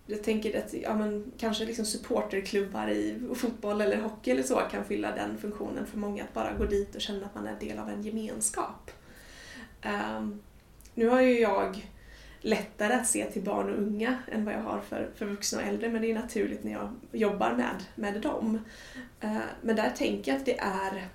Jag 0.07 0.23
tänker 0.23 0.59
att 0.59 0.75
ja, 0.75 0.94
men, 0.94 1.33
kanske 1.38 1.64
liksom 1.64 1.85
supporterklubbar 1.85 2.88
i 2.88 3.20
fotboll 3.35 3.81
eller 3.81 4.01
hockey 4.01 4.31
eller 4.31 4.42
så 4.42 4.57
kan 4.57 4.85
fylla 4.85 5.14
den 5.14 5.38
funktionen 5.38 5.87
för 5.87 5.99
många. 5.99 6.25
Att 6.25 6.35
bara 6.35 6.53
gå 6.53 6.64
dit 6.64 6.94
och 6.94 7.01
känna 7.01 7.27
att 7.27 7.35
man 7.35 7.47
är 7.47 7.61
del 7.61 7.79
av 7.79 7.88
en 7.88 8.03
gemenskap. 8.03 8.90
Um, 9.85 10.42
nu 10.94 11.09
har 11.09 11.20
ju 11.20 11.40
jag 11.40 11.93
lättare 12.44 12.94
att 12.94 13.07
se 13.07 13.24
till 13.24 13.42
barn 13.42 13.70
och 13.70 13.78
unga 13.78 14.18
än 14.33 14.44
vad 14.44 14.54
jag 14.54 14.61
har 14.61 14.80
för, 14.80 15.11
för 15.14 15.26
vuxna 15.26 15.59
och 15.59 15.64
äldre 15.64 15.88
men 15.88 16.02
det 16.02 16.11
är 16.11 16.14
naturligt 16.14 16.64
när 16.64 16.72
jag 16.72 16.88
jobbar 17.12 17.52
med, 17.52 17.85
med 17.94 18.20
dem. 18.20 18.59
Eh, 19.20 19.37
men 19.62 19.76
där 19.76 19.90
tänker 19.90 20.33
jag 20.33 20.38
att 20.38 20.46
det 20.46 20.59
är 20.59 21.09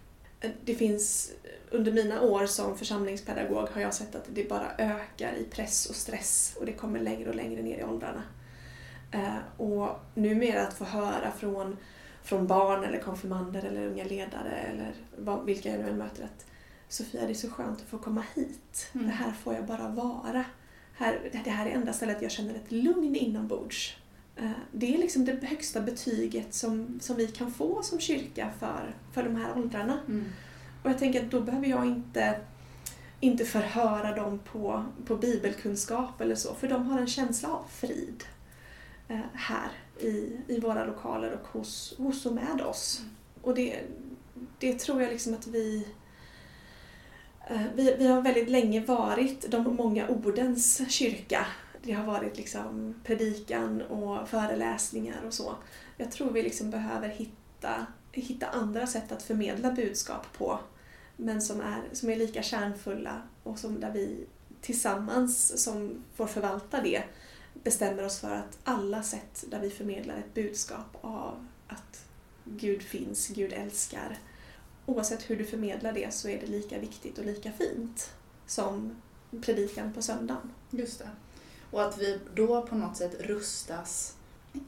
det 0.66 0.76
finns, 0.76 1.32
under 1.72 1.92
mina 1.92 2.22
år 2.22 2.46
som 2.46 2.78
församlingspedagog 2.78 3.70
har 3.70 3.82
jag 3.82 3.94
sett 3.94 4.16
att 4.16 4.26
det 4.28 4.50
bara 4.50 4.72
ökar 4.78 5.34
i 5.34 5.44
press 5.44 5.86
och 5.86 5.96
stress 5.96 6.56
och 6.60 6.66
det 6.66 6.74
kommer 6.74 7.00
längre 7.00 7.30
och 7.30 7.36
längre 7.36 7.62
ner 7.62 7.78
i 7.78 7.84
åldrarna. 7.84 8.24
Eh, 9.12 9.38
och 9.58 10.00
numera 10.14 10.68
att 10.68 10.74
få 10.74 10.84
höra 10.84 11.32
från, 11.38 11.78
från 12.24 12.48
barn 12.48 12.84
eller 12.84 13.00
konfirmander 13.00 13.64
eller 13.64 13.88
unga 13.88 14.04
ledare 14.04 14.52
eller 14.52 14.94
vad, 15.18 15.46
vilka 15.46 15.70
jag 15.70 15.80
nu 15.80 15.90
än 15.90 15.98
möter 15.98 16.24
att 16.24 16.46
Sofia, 16.88 17.26
det 17.26 17.32
är 17.32 17.34
så 17.34 17.50
skönt 17.50 17.82
att 17.82 17.88
få 17.88 17.98
komma 17.98 18.24
hit. 18.36 18.90
Mm. 18.94 19.08
Det 19.08 19.14
här 19.14 19.32
får 19.32 19.54
jag 19.54 19.66
bara 19.66 19.88
vara. 19.88 20.46
Här, 21.00 21.30
det 21.44 21.50
här 21.50 21.66
är 21.66 21.72
enda 21.72 21.94
stället 21.94 22.22
jag 22.22 22.32
känner 22.32 22.56
ett 22.56 22.72
lugn 22.72 23.16
inombords. 23.16 23.98
Eh, 24.36 24.52
Det 24.72 24.94
är 24.94 24.98
liksom 24.98 25.26
det 25.26 25.46
högsta 25.46 25.82
betyget 25.82 26.54
som, 26.54 27.00
som 27.02 27.16
vi 27.16 27.28
kan 27.28 27.52
få 27.52 27.84
som 27.84 28.00
kyrka 28.00 28.52
för, 28.60 28.96
för 29.14 29.24
de 29.24 29.36
här 29.36 29.58
åldrarna. 29.58 30.00
Mm. 30.08 30.26
Och 30.84 30.90
jag 30.90 30.98
tänker 31.00 31.26
att 31.26 31.32
då 31.32 31.42
behöver 31.42 31.68
jag 31.68 31.86
inte, 31.86 32.40
inte 33.20 33.46
förhöra 33.46 34.16
dem 34.16 34.40
på, 34.40 34.86
på 35.06 35.16
bibelkunskap 35.16 36.22
eller 36.22 36.36
så, 36.36 36.56
för 36.56 36.68
de 36.68 36.86
har 36.88 37.00
en 37.00 37.08
känsla 37.08 37.50
av 37.50 37.66
frid 37.70 38.24
eh, 39.08 39.20
här 39.34 39.70
i, 40.00 40.38
i 40.48 40.60
våra 40.60 40.86
lokaler 40.86 41.32
och 41.32 41.48
hos, 41.48 41.98
hos 41.98 42.26
och 42.26 42.34
med 42.34 42.62
oss. 42.62 43.02
Och 43.42 43.56
det, 43.56 43.80
det 44.60 44.80
tror 44.80 45.02
jag 45.02 45.12
liksom 45.12 45.34
att 45.34 45.48
vi, 45.48 45.88
Eh, 47.50 47.62
vi... 47.76 47.96
Vi 47.98 48.08
har 48.08 48.22
väldigt 48.22 48.50
länge 48.50 48.86
varit 48.86 49.52
de 49.52 49.76
många 49.76 50.08
ordens 50.08 50.82
kyrka. 50.90 51.46
Det 51.84 51.92
har 51.92 52.06
varit 52.06 52.38
liksom 52.38 52.96
predikan 53.04 53.82
och 53.82 54.30
föreläsningar 54.30 55.22
och 55.28 55.34
så. 55.34 55.56
Jag 55.98 56.12
tror 56.12 56.32
vi 56.32 56.44
liksom 56.44 56.70
behöver 56.70 57.10
hitta, 57.10 57.86
hitta 58.12 58.48
andra 58.48 58.88
sätt 58.88 59.12
att 59.12 59.24
förmedla 59.24 59.72
budskap 59.72 60.38
på. 60.38 60.60
Men 61.18 61.42
som 61.42 61.62
är, 61.62 61.82
som 61.92 62.10
är 62.10 62.16
lika 62.16 62.44
kärnfulla 62.44 63.22
och 63.44 63.60
som 63.60 63.80
där 63.80 63.92
vi 63.92 64.26
tillsammans 64.62 65.64
som 65.64 66.04
får 66.16 66.28
förvalta 66.28 66.82
det 66.82 67.04
bestämmer 67.54 68.06
oss 68.06 68.20
för 68.20 68.32
att 68.32 68.58
alla 68.64 69.04
sätt 69.04 69.44
där 69.48 69.60
vi 69.60 69.70
förmedlar 69.70 70.18
ett 70.18 70.34
budskap 70.34 70.98
av 71.02 71.48
att 71.68 72.06
Gud 72.44 72.82
finns, 72.82 73.28
Gud 73.28 73.54
älskar. 73.54 74.18
Oavsett 74.90 75.30
hur 75.30 75.36
du 75.36 75.46
förmedlar 75.46 75.94
det 75.94 76.14
så 76.14 76.30
är 76.30 76.40
det 76.40 76.46
lika 76.48 76.80
viktigt 76.80 77.18
och 77.18 77.26
lika 77.26 77.52
fint 77.52 78.10
som 78.48 78.96
predikan 79.42 79.94
på 79.94 80.02
söndagen. 80.02 80.52
Just 80.72 81.00
det. 81.00 81.10
Och 81.72 81.82
att 81.84 81.98
vi 81.98 82.20
då 82.36 82.62
på 82.62 82.76
något 82.76 82.98
sätt 82.98 83.16
rustas, 83.20 84.16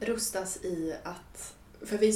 rustas 0.00 0.56
i 0.56 0.94
att... 1.02 1.54
För 1.84 1.98
vi 1.98 2.12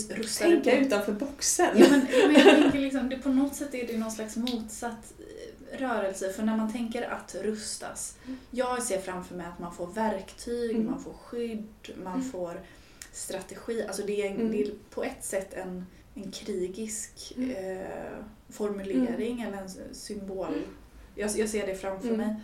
Tänka 0.62 0.78
utanför 0.78 1.12
boxen. 1.12 1.78
Ja, 1.78 1.86
men, 1.90 2.00
men 2.26 2.32
jag 2.34 2.56
tänker 2.62 2.78
liksom, 2.78 3.08
det, 3.08 3.16
på 3.18 3.28
något 3.28 3.54
sätt 3.56 3.74
är 3.74 3.86
det 3.86 3.98
någon 3.98 4.10
slags 4.10 4.36
motsatt 4.36 5.12
eh, 5.18 5.78
rörelse. 5.78 6.32
För 6.32 6.42
när 6.42 6.56
man 6.56 6.72
tänker 6.72 7.02
att 7.10 7.34
rustas. 7.34 8.16
Jag 8.50 8.82
ser 8.82 9.00
framför 9.00 9.34
mig 9.34 9.46
att 9.46 9.58
man 9.58 9.74
får 9.74 9.86
verktyg, 9.86 10.70
Mm. 10.70 10.86
man 10.86 11.00
får 11.02 11.12
skydd, 11.12 11.68
man 12.04 12.14
Mm. 12.14 12.30
får 12.30 12.60
strategi. 13.12 13.84
Alltså 13.86 14.02
det 14.06 14.26
är, 14.26 14.30
Mm. 14.30 14.50
det 14.52 14.62
är 14.62 14.70
på 14.90 15.04
ett 15.04 15.24
sätt 15.24 15.54
en, 15.54 15.86
en 16.24 16.30
krigisk 16.30 17.32
Mm. 17.36 17.50
eh, 17.50 18.18
formulering 18.48 19.40
eller 19.42 19.58
en 19.58 19.94
symbol. 19.94 20.46
Mm. 20.48 20.60
Jag, 21.14 21.30
jag 21.38 21.48
ser 21.48 21.66
det 21.66 21.74
framför 21.74 22.08
Mm. 22.08 22.20
mig. 22.20 22.36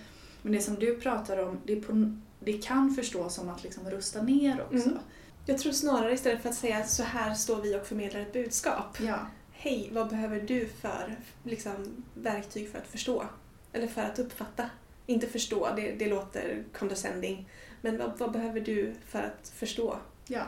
Men 0.42 0.52
det 0.52 0.60
som 0.60 0.74
du 0.74 1.00
pratar 1.00 1.36
om, 1.38 1.60
det, 1.66 1.76
på, 1.76 2.16
det 2.40 2.52
kan 2.64 2.90
förstås 2.94 3.34
som 3.34 3.48
att 3.48 3.62
liksom 3.62 3.90
rusta 3.90 4.22
ner 4.22 4.62
också. 4.62 4.88
Mm. 4.88 4.98
Jag 5.46 5.58
tror 5.58 5.72
snarare 5.72 6.12
istället 6.12 6.42
för 6.42 6.48
att 6.48 6.54
säga 6.54 6.84
så 6.84 7.02
här 7.02 7.34
står 7.34 7.62
vi 7.62 7.76
och 7.76 7.86
förmedlar 7.86 8.20
ett 8.20 8.32
budskap. 8.32 9.00
Ja. 9.00 9.18
Hej, 9.52 9.88
vad 9.92 10.08
behöver 10.08 10.40
du 10.40 10.66
för 10.66 11.16
liksom, 11.44 12.04
verktyg 12.14 12.70
för 12.70 12.78
att 12.78 12.86
förstå? 12.86 13.24
Eller 13.72 13.86
för 13.86 14.02
att 14.02 14.18
uppfatta? 14.18 14.70
Inte 15.06 15.26
förstå, 15.26 15.68
det, 15.76 15.92
det 15.92 16.08
låter 16.08 16.64
condescending. 16.72 17.48
Men 17.80 17.98
vad, 17.98 18.18
vad 18.18 18.32
behöver 18.32 18.60
du 18.60 18.92
för 19.06 19.22
att 19.22 19.48
förstå? 19.54 19.96
Ja. 20.26 20.42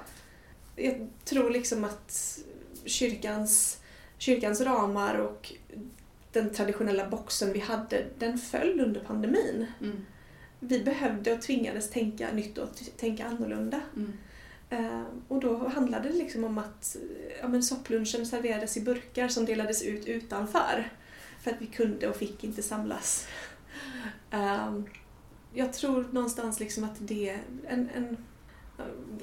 Jag 0.77 1.09
tror 1.25 1.51
liksom 1.51 1.85
att 1.85 2.39
kyrkans, 2.87 3.81
kyrkans 4.19 4.61
ramar 4.61 5.15
och 5.15 5.53
den 6.33 6.51
traditionella 6.51 7.09
boxen 7.09 7.53
vi 7.53 7.59
hade, 7.59 8.05
den 8.19 8.39
föll 8.39 8.81
under 8.81 9.01
pandemin. 9.01 9.67
Mm. 9.81 10.07
Vi 10.61 10.85
behövde 10.85 11.33
och 11.33 11.43
tvingades 11.43 11.91
tänka 11.91 12.33
nytt 12.33 12.59
och 12.59 12.69
tänka 12.97 13.27
annorlunda. 13.27 13.81
Mm. 13.97 14.13
Eh, 14.71 15.03
och 15.29 15.41
då 15.41 15.69
handlade 15.69 16.09
det 16.09 16.15
liksom 16.15 16.45
om 16.45 16.59
att 16.59 16.97
eh, 16.97 17.37
ja, 17.41 17.49
men 17.49 17.63
sopplunchen 17.63 18.27
serverades 18.27 18.77
i 18.77 18.81
burkar 18.81 19.29
som 19.29 19.45
delades 19.45 19.83
ut 19.83 20.07
utanför. 20.07 20.91
För 21.41 21.51
att 21.51 21.63
vi 21.63 21.67
kunde 21.67 22.09
och 22.09 22.17
fick 22.17 22.45
inte 22.45 22.63
samlas. 22.63 23.27
Eh, 24.31 24.81
jag 25.53 25.73
tror 25.73 26.07
någonstans 26.13 26.61
liksom 26.61 26.85
att 26.85 26.97
det 26.99 27.39
en, 27.69 27.91
en 27.95 28.17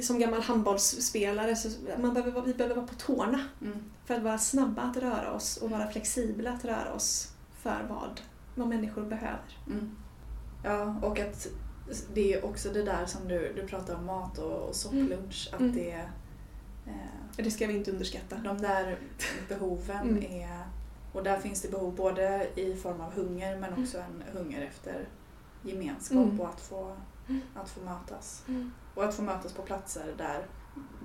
som 0.02 0.20
gammal 0.20 0.42
handbollsspelare 0.42 1.56
så 1.56 1.70
man 2.02 2.14
behöver, 2.14 2.42
vi 2.42 2.54
behöver 2.54 2.76
vara 2.76 2.88
på 2.88 2.94
tårna 2.96 3.40
Mm. 3.62 3.78
för 4.06 4.14
att 4.16 4.24
vara 4.24 4.38
snabba 4.38 4.82
att 4.82 4.98
röra 4.98 5.32
oss 5.34 5.58
och 5.58 5.70
vara 5.70 5.88
flexibla 5.92 6.52
att 6.52 6.66
röra 6.66 6.94
oss 6.94 7.34
för 7.62 7.86
vad, 7.90 8.22
vad 8.56 8.68
människor 8.68 9.02
behöver. 9.02 9.58
Mm. 9.68 9.92
Ja, 10.64 10.96
och 11.02 11.20
att 11.20 11.48
det 12.14 12.34
är 12.34 12.46
också 12.46 12.70
det 12.70 12.84
där 12.84 13.06
som 13.06 13.28
du, 13.28 13.54
du 13.54 13.68
pratar 13.68 13.96
om 13.96 14.06
mat 14.06 14.38
och, 14.38 14.70
och 14.70 14.76
sopplunch. 14.76 15.50
Att 15.54 15.60
Mm. 15.60 15.76
det, 15.76 15.92
eh, 16.88 16.94
Det 17.38 17.52
ska 17.52 17.68
vi 17.68 17.74
inte 17.78 17.92
underskatta. 17.92 18.36
de 18.36 18.62
där 18.62 18.98
behoven 19.50 20.10
Mm. 20.10 20.24
är... 20.42 20.60
Och 21.14 21.24
där 21.24 21.40
finns 21.40 21.62
det 21.62 21.68
behov 21.72 21.96
både 21.96 22.48
i 22.56 22.76
form 22.76 23.02
av 23.02 23.14
hunger 23.14 23.58
men 23.58 23.70
Mm. 23.74 23.84
också 23.84 23.98
en 23.98 24.24
hunger 24.34 24.62
efter 24.62 25.08
gemenskap 25.64 26.18
Mm. 26.18 26.40
och 26.40 26.50
att 26.50 26.62
få, 26.62 26.84
Mm. 26.86 26.98
Att 27.56 27.70
få 27.70 27.82
mötas. 27.82 28.44
Mm. 28.48 28.72
Och 28.96 29.04
att 29.04 29.16
få 29.16 29.22
mötas 29.22 29.54
på 29.54 29.62
platser 29.62 30.14
där, 30.18 30.46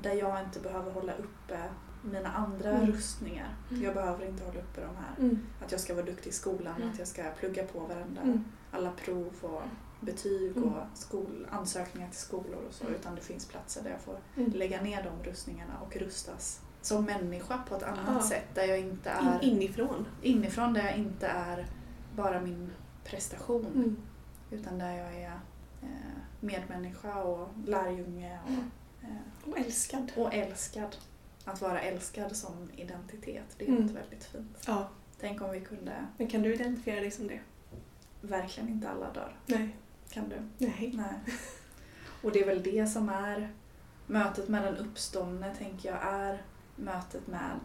där 0.03 0.13
jag 0.15 0.41
inte 0.45 0.61
behöver 0.61 0.93
hålla 0.93 1.13
uppe 1.15 1.59
mina 2.03 2.33
andra 2.33 2.71
Mm. 2.71 2.87
rustningar. 2.87 3.55
Mm. 3.71 3.83
Jag 3.83 3.95
behöver 3.95 4.27
inte 4.27 4.45
hålla 4.45 4.61
uppe 4.61 4.81
de 4.81 4.97
här. 4.97 5.15
Mm. 5.19 5.39
Att 5.65 5.73
jag 5.73 5.81
ska 5.81 5.95
vara 5.95 6.05
duktig 6.07 6.31
i 6.31 6.33
skolan, 6.33 6.77
Mm. 6.77 6.91
att 6.91 6.99
jag 6.99 7.09
ska 7.09 7.23
plugga 7.41 7.65
på 7.67 7.81
varenda 7.81 8.21
Mm. 8.21 8.45
alla 8.71 8.91
prov 8.91 9.33
och 9.43 9.63
betyg 10.01 10.57
Mm. 10.57 10.69
och 10.73 10.83
skol, 10.95 11.47
ansökningar 11.51 12.09
till 12.09 12.19
skolor 12.19 12.65
och 12.69 12.75
så. 12.75 12.85
Mm. 12.85 12.97
Utan 12.97 13.15
det 13.15 13.21
finns 13.21 13.47
platser 13.47 13.83
där 13.83 13.91
jag 13.91 14.01
får 14.01 14.19
Mm. 14.37 14.53
lägga 14.53 14.83
ner 14.83 15.03
de 15.03 15.31
rustningarna 15.31 15.73
och 15.87 15.97
rustas 15.97 16.61
som 16.83 17.05
människa 17.05 17.59
på 17.69 17.75
ett 17.77 17.83
annat 17.83 18.05
Ja. 18.09 18.23
sätt. 18.23 18.45
Där 18.55 18.65
jag 18.65 18.79
inte 18.79 19.11
In, 19.23 19.29
är 19.29 19.45
inifrån. 19.45 20.07
inifrån, 20.23 20.73
där 20.75 20.85
jag 20.85 20.97
inte 20.97 21.27
är 21.27 21.67
bara 22.17 22.41
min 22.41 22.73
prestation. 23.05 23.67
Mm. 23.67 23.97
Utan 24.51 24.79
där 24.79 24.97
jag 24.97 25.15
är 25.23 25.41
medmänniska 26.47 27.23
och 27.23 27.49
lärjunge 27.67 28.39
och, 28.45 29.05
eh, 29.09 29.51
Och 29.51 29.59
älskad. 29.59 30.13
och 30.17 30.35
älskad. 30.35 30.97
Att 31.45 31.61
vara 31.61 31.81
älskad 31.81 32.37
som 32.37 32.71
identitet, 32.77 33.45
det 33.59 33.65
är 33.65 33.69
Mm. 33.69 33.83
något 33.83 33.93
väldigt 33.97 34.25
fint. 34.25 34.65
Ja, 34.67 34.89
Tänk 35.21 35.43
om 35.43 35.51
vi 35.51 35.61
kunde, 35.61 36.07
men 36.17 36.29
kan 36.29 36.43
du 36.43 36.55
identifiera 36.55 37.01
dig 37.01 37.11
som 37.11 37.29
det? 37.29 37.41
verkligen 38.21 38.69
inte 38.69 38.89
alla 38.89 39.13
dagar. 39.13 39.39
Nej. 39.47 39.77
Kan 40.11 40.29
du? 40.29 40.37
Nej. 40.67 40.93
Nej. 40.95 41.35
Och 42.23 42.33
det 42.33 42.41
är 42.41 42.47
väl 42.47 42.63
det 42.63 42.87
som 42.87 43.09
är 43.09 43.53
mötet 44.07 44.49
med 44.49 44.63
den 44.63 44.77
uppståndne, 44.77 45.55
tänker 45.55 45.89
jag, 45.89 45.99
är 46.03 46.43
mötet 46.77 47.27
med 47.27 47.61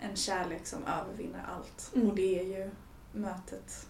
en 0.00 0.16
kärlek 0.16 0.66
som 0.66 0.84
övervinner 0.84 1.44
allt. 1.56 1.90
Mm. 1.94 2.08
Och 2.08 2.14
det 2.16 2.38
är 2.40 2.44
ju 2.58 2.70
mötet 3.12 3.86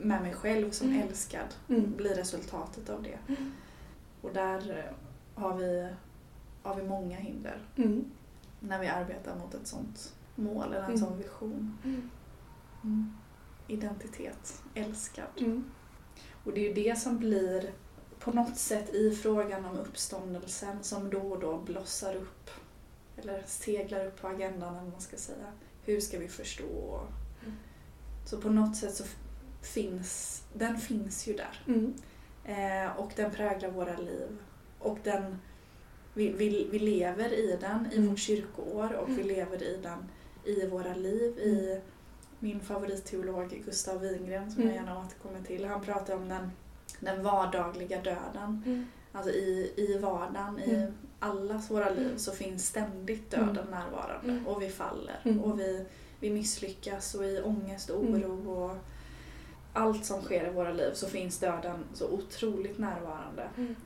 med 0.00 0.22
mig 0.22 0.34
själv 0.34 0.70
som 0.70 0.88
Mm. 0.88 1.08
älskad, 1.08 1.54
Mm. 1.68 1.96
blir 1.96 2.14
resultatet 2.14 2.90
av 2.90 3.02
det. 3.02 3.18
Mm. 3.28 3.52
Och 4.20 4.30
där 4.32 4.78
eh, 4.78 4.94
har 5.42 5.54
vi, 5.56 5.88
har 6.62 6.74
vi 6.74 6.82
många 6.82 7.16
hinder 7.16 7.58
Mm. 7.76 8.04
när 8.60 8.78
vi 8.78 8.86
arbetar 8.86 9.36
mot 9.36 9.54
ett 9.54 9.66
sånt 9.66 10.14
mål 10.34 10.66
eller 10.66 10.78
en 10.78 10.84
Mm. 10.84 10.98
sån 10.98 11.18
vision. 11.18 11.78
Mm. 11.84 13.12
Identitet, 13.66 14.62
älskad. 14.74 15.26
Och 16.44 16.52
det 16.52 16.60
är 16.60 16.68
ju 16.68 16.74
det 16.84 16.98
som 16.98 17.18
blir 17.18 17.70
på 18.18 18.32
något 18.32 18.56
sätt 18.56 18.94
i 18.94 19.10
frågan 19.10 19.64
om 19.64 19.76
uppståndelsen 19.78 20.82
som 20.82 21.10
då 21.10 21.20
och 21.20 21.40
då 21.40 21.58
blossar 21.58 22.14
upp 22.14 22.50
eller 23.16 23.42
seglar 23.46 24.06
upp 24.06 24.20
på 24.20 24.28
agendan 24.28 24.68
eller 24.74 24.82
vad 24.82 24.92
man 24.92 25.00
ska 25.00 25.16
säga. 25.16 25.46
Hur 25.84 26.00
ska 26.00 26.18
vi 26.18 26.28
förstå? 26.28 27.00
Så 28.26 28.40
på 28.40 28.48
något 28.50 28.76
sätt 28.76 28.94
så 28.94 29.04
finns, 29.62 30.42
den 30.52 30.78
finns 30.78 31.26
ju 31.28 31.32
där. 31.36 31.62
Mm. 31.66 31.94
Eh, 32.44 32.96
och 32.96 33.12
den 33.16 33.30
präglar 33.30 33.70
våra 33.70 33.96
liv. 33.96 34.38
Och 34.78 34.98
den, 35.04 35.38
vi, 36.14 36.28
vi, 36.32 36.68
vi 36.70 36.78
lever 36.78 37.32
i 37.32 37.58
den 37.60 37.86
i 37.92 37.96
Mm. 37.96 38.08
vårt 38.10 38.18
kyrkoår 38.18 38.92
och 38.94 39.08
vi 39.08 39.12
Mm. 39.14 39.26
lever 39.26 39.62
i 39.62 39.76
den 39.82 39.98
i 40.44 40.66
våra 40.66 40.94
liv. 40.94 41.38
I 41.38 41.80
min 42.38 42.60
favoritteolog 42.60 43.62
Gustav 43.64 44.00
Wingren 44.00 44.50
som 44.50 44.62
jag 44.62 44.72
Mm. 44.72 44.84
gärna 44.86 45.00
återkommer 45.00 45.42
till. 45.42 45.64
Han 45.64 45.82
pratar 45.84 46.16
om 46.16 46.28
den, 46.28 46.50
den 47.00 47.22
vardagliga 47.22 48.00
döden. 48.02 48.62
Mm. 48.66 48.86
Alltså 49.12 49.30
i, 49.32 49.72
i 49.76 49.98
vardagen, 49.98 50.58
i 50.58 50.74
Mm. 50.74 50.92
allas 51.18 51.70
våra 51.70 51.90
liv 51.90 52.06
Mm. 52.06 52.18
så 52.18 52.32
finns 52.32 52.66
ständigt 52.66 53.30
döden 53.30 53.48
Mm. 53.58 53.70
närvarande. 53.70 54.30
Mm. 54.32 54.46
Och 54.46 54.62
vi 54.62 54.68
faller. 54.68 55.20
Mm. 55.24 55.40
Och 55.44 55.60
vi, 55.60 55.84
vi 56.20 56.30
misslyckas 56.30 57.14
och 57.14 57.24
i 57.24 57.40
ångest 57.40 57.90
och 57.90 58.02
Mm. 58.04 58.14
oro 58.24 58.50
och 58.52 58.76
allt 59.72 60.04
som 60.04 60.22
sker 60.22 60.46
i 60.46 60.52
våra 60.52 60.72
liv 60.72 60.92
så 60.94 61.06
finns 61.08 61.38
döden 61.38 61.84
så 61.94 62.08
otroligt 62.10 62.78
närvarande. 62.78 63.48
Mm. 63.56 63.76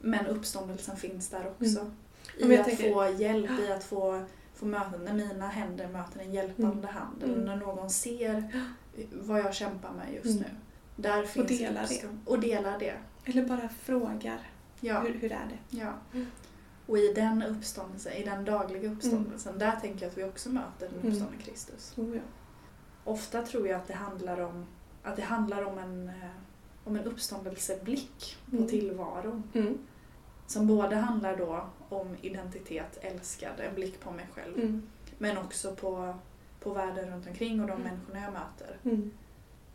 Men 0.00 0.26
uppståndelsen 0.26 0.96
finns 0.96 1.28
där 1.28 1.46
också. 1.50 1.80
Mm. 1.80 1.92
I 2.36 2.54
jag 2.54 2.60
att 2.60 2.66
tänker- 2.66 2.92
få 2.92 3.08
hjälp, 3.22 3.50
i 3.60 3.72
att 3.72 3.84
få, 3.84 4.24
få 4.54 4.66
möten. 4.66 5.04
När 5.04 5.12
mina 5.14 5.48
händer 5.48 5.88
möter 5.88 6.20
en 6.20 6.32
hjälpande 6.32 6.86
hand. 6.88 7.22
Eller 7.22 7.34
Mm. 7.34 7.44
när 7.44 7.56
någon 7.56 7.90
ser 7.90 8.64
vad 9.12 9.40
jag 9.40 9.54
kämpar 9.54 9.92
med 9.92 10.14
just 10.14 10.26
Mm. 10.26 10.38
nu. 10.38 10.48
Där 11.02 11.22
finns 11.24 11.48
delar 11.48 11.86
det. 11.88 12.08
Och 12.24 12.40
delar 12.40 12.78
det. 12.78 12.94
Eller 13.24 13.44
bara 13.44 13.68
frågar. 13.68 14.38
Ja. 14.80 15.00
Hur, 15.00 15.14
hur 15.14 15.32
är 15.32 15.46
det? 15.50 15.78
ja. 15.78 15.92
Mm. 16.14 16.26
Och 16.86 16.98
i 16.98 17.12
den 17.12 17.42
uppståndelsen, 17.42 18.12
i 18.12 18.24
den 18.24 18.44
dagliga 18.44 18.92
uppståndelsen, 18.92 19.58
där 19.58 19.76
tänker 19.80 20.02
jag 20.06 20.10
att 20.10 20.18
vi 20.18 20.24
också 20.24 20.48
möter 20.50 20.88
den 20.88 20.94
Mm. 21.00 21.06
uppståndne 21.12 21.36
Kristus. 21.42 21.92
Oh, 21.96 22.16
ja. 22.16 22.22
Ofta 23.04 23.42
tror 23.42 23.68
jag 23.68 23.76
att 23.76 23.86
det 23.86 23.94
handlar 23.94 24.40
om, 24.40 24.66
att 25.06 25.16
det 25.16 25.22
handlar 25.22 25.62
om 25.64 25.78
en, 25.78 26.08
eh, 26.08 26.30
om 26.84 26.96
en 26.96 27.04
uppståndelseblick 27.04 28.36
på 28.50 28.56
Mm. 28.56 28.68
tillvaron. 28.68 29.42
Mm. 29.54 29.78
som 30.48 30.66
både 30.66 30.96
handlar 30.96 31.36
då 31.36 31.64
om 31.88 32.16
identitet, 32.22 32.98
älskad, 33.00 33.60
en 33.60 33.74
blick 33.74 34.00
på 34.00 34.10
mig 34.10 34.26
själv. 34.34 34.58
Mm. 34.60 34.82
Men 35.18 35.38
också 35.38 35.74
på, 35.76 36.14
på 36.60 36.70
världen 36.72 37.10
runt 37.10 37.26
omkring 37.26 37.60
och 37.60 37.66
de 37.66 37.72
Mm. 37.72 37.82
människorna 37.88 38.20
jag 38.20 38.32
möter. 38.32 38.78
Mm. 38.84 39.10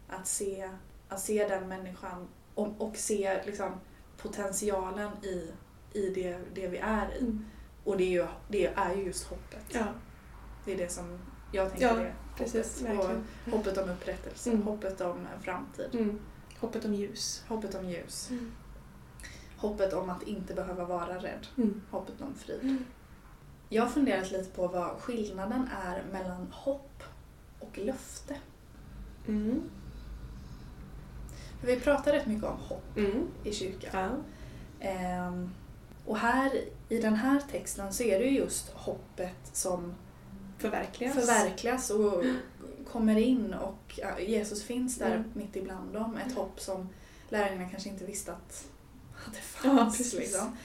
Att 0.10 0.28
se, 0.28 0.70
att 1.10 1.20
se 1.20 1.48
den 1.48 1.68
människan 1.68 2.28
och, 2.56 2.68
och 2.82 2.96
se 2.98 3.44
liksom, 3.46 3.72
potentialen 4.18 5.12
i, 5.24 5.52
i 5.94 6.10
det, 6.10 6.40
det 6.54 6.68
vi 6.68 6.78
är 6.78 7.16
i. 7.16 7.20
Mm. 7.22 7.46
Och 7.84 7.98
det 7.98 8.04
är, 8.04 8.10
ju, 8.12 8.28
det 8.48 8.66
är 8.68 8.96
ju 8.96 9.04
just 9.04 9.28
hoppet. 9.28 9.66
Ja, 9.70 9.86
Det 10.66 10.74
är 10.74 10.78
det 10.78 10.92
som 10.92 11.20
jag 11.52 11.70
tänker 11.70 11.88
Ja, 11.88 12.00
är 12.02 12.14
precis. 12.38 12.84
Och 13.00 13.52
hoppet 13.52 13.78
om 13.78 13.90
upprättelse, 13.90 14.50
Mm. 14.50 14.62
hoppet 14.64 15.02
om 15.02 15.18
en 15.36 15.42
framtid, 15.42 15.90
Mm. 15.94 16.20
Hoppet 16.60 16.86
om 16.86 16.94
ljus. 16.94 17.44
hoppet 17.48 17.76
om 17.76 17.90
ljus, 17.90 18.30
Mm. 18.30 18.52
hoppet 19.58 19.94
om 19.94 20.10
att 20.10 20.24
inte 20.24 20.54
behöva 20.54 20.86
vara 20.86 21.18
rädd, 21.18 21.48
Mm. 21.58 21.82
hoppet 21.92 22.22
om 22.22 22.34
frid. 22.36 22.60
Mm. 22.62 22.86
Jag 23.70 23.84
har 23.84 23.90
funderat 23.90 24.32
lite 24.32 24.50
på 24.52 24.68
vad 24.68 24.90
skillnaden 24.92 25.70
är 25.86 26.04
mellan 26.12 26.48
hopp 26.52 27.04
och 27.60 27.78
löfte. 27.78 28.36
Mm. 29.28 29.62
Vi 31.64 31.80
pratar 31.80 32.12
rätt 32.12 32.28
mycket 32.28 32.44
om 32.50 32.58
hopp 32.58 32.98
i 33.44 33.54
kyrkan. 33.54 34.24
Ja. 34.80 34.88
Ehm, 34.88 35.50
och 36.06 36.18
här 36.18 36.52
i 36.90 36.98
den 37.02 37.16
här 37.16 37.42
texten 37.52 37.94
så 37.94 38.04
är 38.04 38.20
det 38.20 38.26
ju 38.26 38.38
just 38.38 38.70
hoppet 38.74 39.50
som 39.54 39.94
Förverkligas. 40.62 41.14
förverkligas 41.16 41.90
och 41.90 42.24
kommer 42.92 43.16
in 43.18 43.54
och 43.54 43.94
ja, 43.98 44.20
Jesus 44.20 44.64
finns 44.64 44.98
där 44.98 45.16
Mm. 45.16 45.32
mitt 45.34 45.56
ibland 45.56 45.94
dem. 45.94 46.18
Ett 46.28 46.34
hopp 46.36 46.60
som 46.60 46.90
lärarna 47.30 47.70
kanske 47.70 47.90
inte 47.90 48.06
visste 48.06 48.32
att, 48.34 48.66
det 49.32 49.38
Ja, 49.68 49.76
fanns. 49.78 49.98
precis. 49.98 50.20
liksom. 50.20 50.58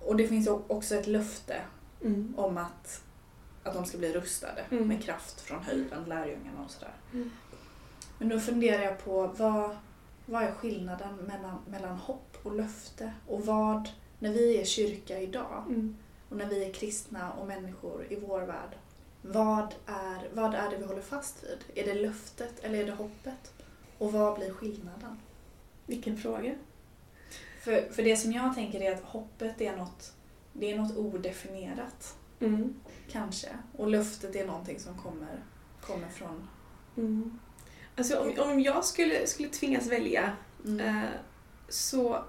Och 0.00 0.16
det 0.16 0.28
finns 0.28 0.48
också 0.48 0.94
ett 0.94 1.06
löfte 1.06 1.56
Mm. 2.04 2.34
om 2.36 2.58
att, 2.58 3.02
att 3.62 3.74
de 3.74 3.84
ska 3.86 3.98
bli 3.98 4.12
rustade 4.12 4.64
Mm. 4.70 4.88
med 4.88 5.02
kraft 5.02 5.40
från 5.40 5.62
höjden, 5.62 6.04
lärjungarna 6.06 6.64
och 6.64 6.70
sådär. 6.70 6.94
Mm. 7.12 7.30
Men 8.18 8.28
då 8.28 8.40
funderar 8.40 8.82
jag 8.82 9.04
på 9.04 9.26
vad, 9.26 9.76
vad 10.26 10.42
är 10.42 10.52
skillnaden 10.52 11.16
mellan, 11.16 11.58
mellan 11.70 11.96
hopp 11.96 12.36
och 12.42 12.54
löfte? 12.56 13.12
Och 13.26 13.46
vad, 13.46 13.88
när 14.18 14.32
vi 14.32 14.60
är 14.60 14.64
kyrka 14.64 15.20
idag 15.20 15.64
Mm. 15.68 15.96
Och 16.28 16.36
när 16.36 16.46
vi 16.46 16.64
är 16.64 16.72
kristna 16.72 17.32
och 17.32 17.46
människor 17.46 18.06
i 18.12 18.16
vår 18.16 18.40
värld, 18.40 18.76
vad 19.22 19.74
är, 19.86 20.28
vad 20.32 20.54
är 20.54 20.70
det 20.70 20.76
vi 20.76 20.84
håller 20.84 21.02
fast 21.02 21.44
vid? 21.44 21.84
Är 21.84 21.94
det 21.94 22.00
löftet 22.02 22.60
eller 22.64 22.78
är 22.78 22.86
det 22.86 22.92
hoppet? 22.92 23.52
Och 23.98 24.12
vad 24.12 24.38
blir 24.38 24.52
skillnaden? 24.52 25.18
Vilken 25.86 26.16
fråga. 26.16 26.54
För, 27.60 27.92
för 27.92 28.02
det 28.02 28.16
som 28.16 28.32
jag 28.32 28.54
tänker 28.54 28.80
är 28.80 28.94
att 28.94 29.02
hoppet 29.02 29.60
är 29.60 29.76
något, 29.76 30.12
det 30.52 30.72
är 30.72 30.78
något 30.78 30.96
odefinierat, 30.96 32.16
Mm. 32.40 32.74
kanske. 33.10 33.48
Och 33.76 33.88
löftet 33.88 34.36
är 34.36 34.46
någonting 34.46 34.80
som 34.80 34.98
kommer, 34.98 35.44
kommer 35.80 36.08
från... 36.08 36.48
Mm. 36.96 37.38
Alltså 37.96 38.18
om, 38.20 38.34
om 38.38 38.60
jag 38.60 38.84
skulle, 38.84 39.26
skulle 39.26 39.48
tvingas 39.48 39.86
välja 39.86 40.32
Mm. 40.64 40.80
eh, 40.80 41.08
så 41.68 42.24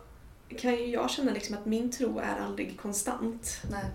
kan 0.58 0.72
ju 0.72 0.86
jag 0.86 1.10
känna 1.10 1.32
liksom 1.32 1.56
att 1.56 1.66
min 1.66 1.92
tro 1.92 2.20
är 2.20 2.40
aldrig 2.40 2.80
konstant. 2.80 3.62
Nej. 3.72 3.86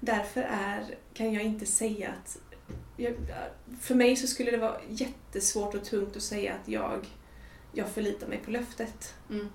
Därför 0.00 0.42
är, 0.42 0.94
kan 1.14 1.32
jag 1.32 1.42
inte 1.42 1.66
säga 1.66 2.10
att... 2.10 2.38
Jag, 2.96 3.14
för 3.80 3.94
mig 3.94 4.16
så 4.16 4.26
skulle 4.26 4.50
det 4.50 4.56
vara 4.56 4.76
jättesvårt 4.88 5.74
och 5.74 5.84
tungt 5.84 6.16
att 6.16 6.22
säga 6.22 6.54
att 6.54 6.68
jag, 6.68 7.06
jag 7.72 7.88
förlitar 7.88 8.26
mig 8.26 8.38
på 8.44 8.50
löftet. 8.50 9.14
Mm. 9.30 9.48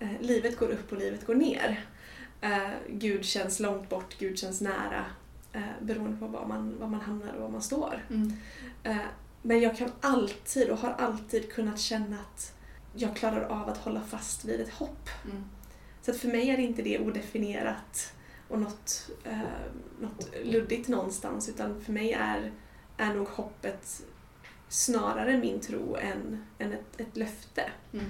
Eh, 0.00 0.20
livet 0.20 0.58
går 0.58 0.68
upp 0.68 0.92
och 0.92 0.98
livet 0.98 1.26
går 1.26 1.34
ner. 1.34 1.84
Eh, 2.40 2.70
Gud 2.88 3.24
känns 3.24 3.60
långt 3.60 3.88
bort, 3.88 4.18
Gud 4.18 4.38
känns 4.38 4.60
nära. 4.60 5.04
Eh, 5.52 5.62
beroende 5.80 6.16
på 6.16 6.26
var 6.26 6.46
man, 6.46 6.78
var 6.78 6.88
man 6.88 7.00
hamnar 7.00 7.32
och 7.32 7.42
var 7.42 7.48
man 7.48 7.62
står. 7.62 8.06
Mm. 8.10 8.32
Eh, 8.82 8.96
men 9.42 9.60
jag 9.60 9.76
kan 9.76 9.90
alltid 10.00 10.70
och 10.70 10.78
har 10.78 10.90
alltid 10.90 11.52
kunnat 11.52 11.80
känna 11.80 12.16
att 12.20 12.57
jag 12.94 13.16
klarar 13.16 13.42
av 13.42 13.68
att 13.68 13.78
hålla 13.78 14.00
fast 14.00 14.44
vid 14.44 14.60
ett 14.60 14.74
hopp. 14.74 15.08
Mm. 15.24 15.44
Så 16.02 16.10
att 16.10 16.16
för 16.16 16.28
mig 16.28 16.50
är 16.50 16.58
inte 16.58 16.82
det 16.82 16.98
odefinierat 16.98 18.12
och 18.48 18.58
något, 18.58 19.10
eh, 19.24 19.38
något 20.00 20.28
luddigt 20.44 20.88
någonstans 20.88 21.48
utan 21.48 21.80
för 21.80 21.92
mig 21.92 22.12
är, 22.12 22.52
är 22.96 23.14
nog 23.14 23.28
hoppet 23.28 24.02
snarare 24.68 25.38
min 25.38 25.60
tro 25.60 25.96
än, 25.96 26.44
än 26.58 26.72
ett, 26.72 27.00
ett 27.00 27.16
löfte. 27.16 27.70
Mm. 27.92 28.06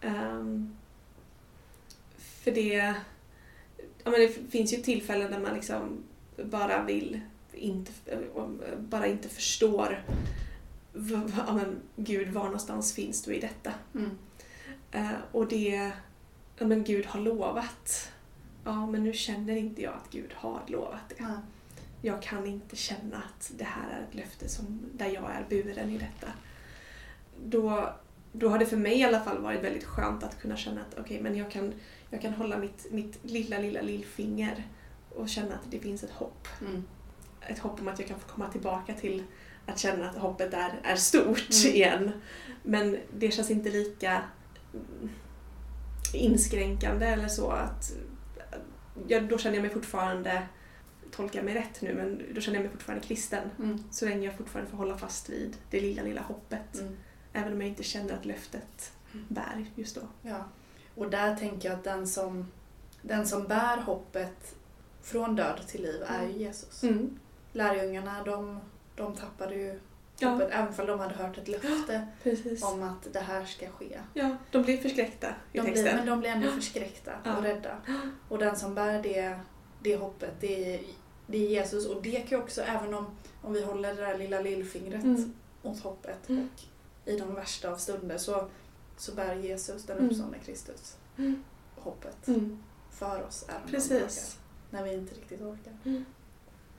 Ehm, 0.00 0.76
för 2.18 2.50
det, 2.50 2.94
ja, 4.04 4.10
men 4.10 4.20
det 4.20 4.50
finns 4.50 4.72
ju 4.72 4.76
tillfällen 4.76 5.30
där 5.30 5.40
man 5.40 5.54
liksom 5.54 6.04
bara 6.44 6.84
vill 6.84 7.20
inte, 7.52 7.92
bara 8.78 9.06
inte 9.06 9.28
förstår 9.28 10.04
ja, 11.36 11.54
men, 11.54 11.80
Gud, 11.96 12.28
var 12.28 12.44
någonstans 12.44 12.94
finns 12.94 13.22
du 13.22 13.34
i 13.34 13.40
detta? 13.40 13.72
Mm. 13.94 14.10
Eh, 14.90 15.18
och 15.32 15.48
det, 15.48 15.92
ja 16.58 16.66
men 16.66 16.84
Gud 16.84 17.06
har 17.06 17.20
lovat. 17.20 18.12
Ja, 18.64 18.86
men 18.86 19.04
nu 19.04 19.12
känner 19.12 19.56
inte 19.56 19.82
jag 19.82 19.94
att 19.94 20.10
Gud 20.10 20.32
har 20.34 20.62
lovat 20.66 21.08
det. 21.08 21.14
Ja. 21.18 21.42
Jag 22.02 22.22
kan 22.22 22.46
inte 22.46 22.76
känna 22.76 23.16
att 23.16 23.52
det 23.56 23.64
här 23.64 23.90
är 23.90 24.02
ett 24.08 24.14
löfte 24.14 24.48
som, 24.48 24.80
där 24.92 25.06
jag 25.06 25.30
är 25.30 25.46
buren 25.48 25.90
i 25.90 25.98
detta. 25.98 26.32
Då, 27.44 27.92
då 28.32 28.48
har 28.48 28.58
det 28.58 28.66
för 28.66 28.76
mig 28.76 28.98
i 28.98 29.04
alla 29.04 29.20
fall 29.20 29.38
varit 29.38 29.64
väldigt 29.64 29.84
skönt 29.84 30.22
att 30.22 30.40
kunna 30.40 30.56
känna 30.56 30.80
att 30.80 30.98
okej, 30.98 31.22
men 31.22 31.36
jag 31.36 31.50
kan, 31.50 31.74
jag 32.10 32.22
kan 32.22 32.34
hålla 32.34 32.58
mitt, 32.58 32.86
mitt 32.90 33.18
lilla, 33.22 33.58
lilla 33.58 33.82
lillfinger 33.82 34.64
och 35.14 35.28
känna 35.28 35.54
att 35.54 35.70
det 35.70 35.78
finns 35.78 36.04
ett 36.04 36.10
hopp. 36.10 36.48
Mm. 36.60 36.84
Ett 37.40 37.58
hopp 37.58 37.80
om 37.80 37.88
att 37.88 37.98
jag 37.98 38.08
kan 38.08 38.20
få 38.20 38.28
komma 38.28 38.48
tillbaka 38.48 38.94
till 38.94 39.24
att 39.66 39.78
känna 39.78 40.10
att 40.10 40.16
hoppet 40.16 40.54
är, 40.54 40.80
är 40.82 40.96
stort 40.96 41.50
Mm. 41.64 41.74
igen. 41.74 42.12
Men 42.62 42.98
det 43.18 43.30
känns 43.30 43.50
inte 43.50 43.70
lika 43.70 44.22
mm, 44.74 45.10
inskränkande 46.14 47.06
eller 47.06 47.28
så 47.28 47.50
att 47.50 47.92
ja, 49.08 49.20
då 49.20 49.38
känner 49.38 49.56
jag 49.56 49.62
mig 49.62 49.70
fortfarande, 49.70 50.42
tolka 51.10 51.42
mig 51.42 51.54
rätt 51.54 51.82
nu, 51.82 51.94
men 51.94 52.34
då 52.34 52.40
känner 52.40 52.58
jag 52.58 52.62
mig 52.62 52.72
fortfarande 52.72 53.06
kristen. 53.06 53.50
Mm. 53.58 53.84
Så 53.90 54.04
länge 54.04 54.26
jag 54.26 54.34
fortfarande 54.34 54.70
får 54.70 54.78
hålla 54.78 54.98
fast 54.98 55.28
vid 55.28 55.56
det 55.70 55.80
lilla, 55.80 56.02
lilla 56.02 56.20
hoppet. 56.22 56.78
Mm. 56.80 56.96
Även 57.32 57.52
om 57.52 57.60
jag 57.60 57.68
inte 57.68 57.82
känner 57.82 58.14
att 58.14 58.24
löftet 58.24 58.92
bär 59.28 59.66
just 59.74 59.94
då. 59.94 60.00
Ja. 60.22 60.44
Och 60.94 61.10
där 61.10 61.36
tänker 61.36 61.68
jag 61.68 61.78
att 61.78 61.84
den 61.84 62.06
som, 62.06 62.46
den 63.02 63.26
som 63.26 63.46
bär 63.46 63.76
hoppet 63.76 64.56
från 65.02 65.36
död 65.36 65.60
till 65.68 65.82
liv 65.82 66.02
är 66.06 66.26
ju 66.26 66.32
Jesus. 66.32 66.82
Mm. 66.82 67.18
Lärjungarna, 67.52 68.24
de, 68.24 68.60
de 69.00 69.16
tappade 69.16 69.54
ju 69.54 69.80
Ja. 70.18 70.28
hoppet 70.28 70.48
även 70.52 70.80
om 70.80 70.86
de 70.86 71.00
hade 71.00 71.14
hört 71.14 71.38
ett 71.38 71.48
löfte 71.48 72.06
Precis. 72.22 72.62
om 72.64 72.82
att 72.82 73.12
det 73.12 73.20
här 73.20 73.44
ska 73.44 73.68
ske. 73.70 74.00
Ja, 74.14 74.36
de 74.50 74.62
blir 74.62 74.76
förskräckta 74.78 75.28
i 75.52 75.56
De 75.58 75.60
blir, 75.62 75.72
texten. 75.74 75.96
men 75.96 76.06
de 76.06 76.20
blir 76.20 76.30
ändå 76.30 76.50
förskräckta 76.50 77.12
Ja. 77.24 77.36
och 77.36 77.42
rädda. 77.42 77.76
Och 78.28 78.38
den 78.38 78.56
som 78.56 78.74
bär 78.74 79.02
det, 79.02 79.38
det 79.82 79.96
hoppet, 79.96 80.30
det 80.40 80.74
är, 80.74 80.80
det 81.26 81.38
är 81.46 81.48
Jesus. 81.48 81.86
Och 81.86 82.02
det 82.02 82.20
kan 82.20 82.38
ju 82.38 82.44
också, 82.44 82.62
även 82.62 82.94
om, 82.94 83.06
om 83.42 83.52
vi 83.52 83.64
håller 83.64 83.94
det 83.94 84.02
där 84.02 84.18
lilla 84.18 84.40
lillfingret 84.40 85.02
Mm. 85.04 85.32
mot 85.62 85.80
hoppet 85.82 86.28
Mm. 86.28 86.48
och 86.54 86.60
i 87.08 87.18
de 87.18 87.34
värsta 87.34 87.70
av 87.70 87.76
stunder 87.76 88.18
så, 88.18 88.48
så 88.96 89.14
bär 89.14 89.34
Jesus, 89.34 89.84
den 89.84 89.98
Mm. 89.98 90.10
uppståndne 90.10 90.38
Kristus, 90.44 90.96
Mm. 91.18 91.44
hoppet 91.76 92.28
Mm. 92.28 92.62
för 92.90 93.22
oss 93.22 93.44
även 93.48 93.68
Precis. 93.70 93.90
dagar 93.90 94.82
när 94.84 94.90
vi 94.90 94.94
inte 94.98 95.14
riktigt 95.14 95.40
orkar. 95.40 95.72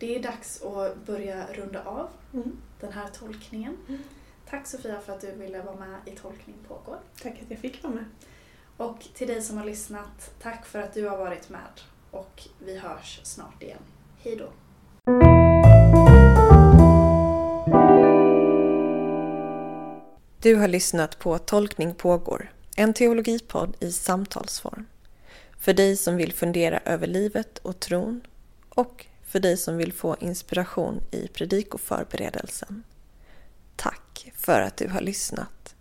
Det 0.02 0.16
är 0.16 0.24
dags 0.24 0.62
att 0.62 1.06
börja 1.06 1.46
runda 1.54 1.84
av 1.84 2.10
Mm. 2.34 2.58
den 2.80 2.92
här 2.94 3.08
tolkningen. 3.20 3.78
Mm. 3.88 4.02
Tack 4.50 4.68
Sofia 4.68 5.00
för 5.00 5.14
att 5.14 5.22
du 5.22 5.32
ville 5.32 5.62
vara 5.62 5.76
med 5.76 6.00
i 6.06 6.12
Tolkning 6.12 6.56
pågår. 6.68 7.00
Tack 7.22 7.34
att 7.34 7.50
jag 7.50 7.60
fick 7.60 7.84
vara 7.84 7.94
med. 7.94 8.06
Och 8.78 9.08
till 9.14 9.28
dig 9.28 9.42
som 9.42 9.58
har 9.58 9.66
lyssnat, 9.66 10.34
tack 10.42 10.66
för 10.66 10.80
att 10.80 10.94
du 10.94 11.08
har 11.08 11.18
varit 11.18 11.50
med. 11.50 11.82
Och 12.12 12.48
vi 12.66 12.78
hörs 12.78 13.20
snart 13.24 13.64
igen. 13.64 13.78
Hej 14.20 14.36
då! 14.36 14.50
Du 20.42 20.56
har 20.56 20.68
lyssnat 20.68 21.20
på 21.20 21.38
Tolkning 21.38 21.96
pågår, 21.96 22.52
en 22.76 22.94
teologipodd 22.94 23.78
i 23.80 23.92
samtalsform. 23.92 24.86
För 25.60 25.74
dig 25.74 25.98
som 25.98 26.18
vill 26.18 26.34
fundera 26.34 26.80
över 26.86 27.08
livet 27.08 27.58
och 27.58 27.80
tron 27.80 28.22
och 28.70 29.06
för 29.32 29.40
dig 29.40 29.58
som 29.58 29.78
vill 29.78 29.94
få 29.94 30.16
inspiration 30.20 31.02
i 31.12 31.28
predikoförberedelsen. 31.28 32.84
Tack 33.76 34.32
för 34.36 34.62
att 34.62 34.78
du 34.78 34.88
har 34.88 35.02
lyssnat. 35.02 35.76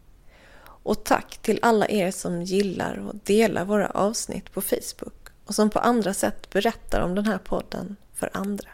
Och 0.63 1.05
tack 1.05 1.39
till 1.43 1.59
alla 1.63 1.89
er 1.89 2.11
som 2.11 2.43
gillar 2.43 3.09
och 3.09 3.15
delar 3.25 3.65
våra 3.65 3.91
avsnitt 3.91 4.53
på 4.53 4.61
Facebook 4.61 5.29
och 5.45 5.55
som 5.55 5.71
på 5.71 5.79
andra 5.79 6.15
sätt 6.15 6.51
berättar 6.51 7.01
om 7.01 7.15
den 7.15 7.27
här 7.27 7.39
podden 7.39 7.97
för 8.15 8.31
andra. 8.33 8.69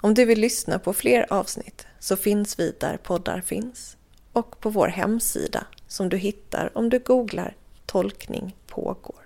Om 0.00 0.14
du 0.14 0.24
vill 0.24 0.40
lyssna 0.40 0.78
på 0.78 0.92
fler 0.92 1.26
avsnitt 1.32 1.86
så 1.98 2.16
finns 2.16 2.58
vi 2.58 2.76
där 2.80 2.96
poddar 2.96 3.40
finns 3.40 3.96
och 4.32 4.60
på 4.60 4.70
vår 4.70 4.88
hemsida 4.88 5.66
som 5.86 6.08
du 6.08 6.16
hittar 6.16 6.78
om 6.78 6.88
du 6.88 6.98
googlar 6.98 7.56
Tolkning 7.86 8.56
pågår. 8.66 9.19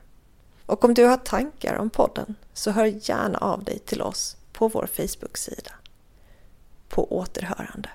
Och 0.66 0.84
om 0.84 0.94
du 0.94 1.04
har 1.04 1.16
tankar 1.16 1.76
om 1.76 1.90
podden 1.90 2.34
så 2.52 2.70
hör 2.70 2.84
gärna 2.84 3.38
av 3.38 3.64
dig 3.64 3.78
till 3.78 4.02
oss 4.02 4.36
på 4.52 4.68
vår 4.68 4.86
Facebook-sida. 4.86 5.72
På 6.88 7.16
återhörande. 7.16 7.88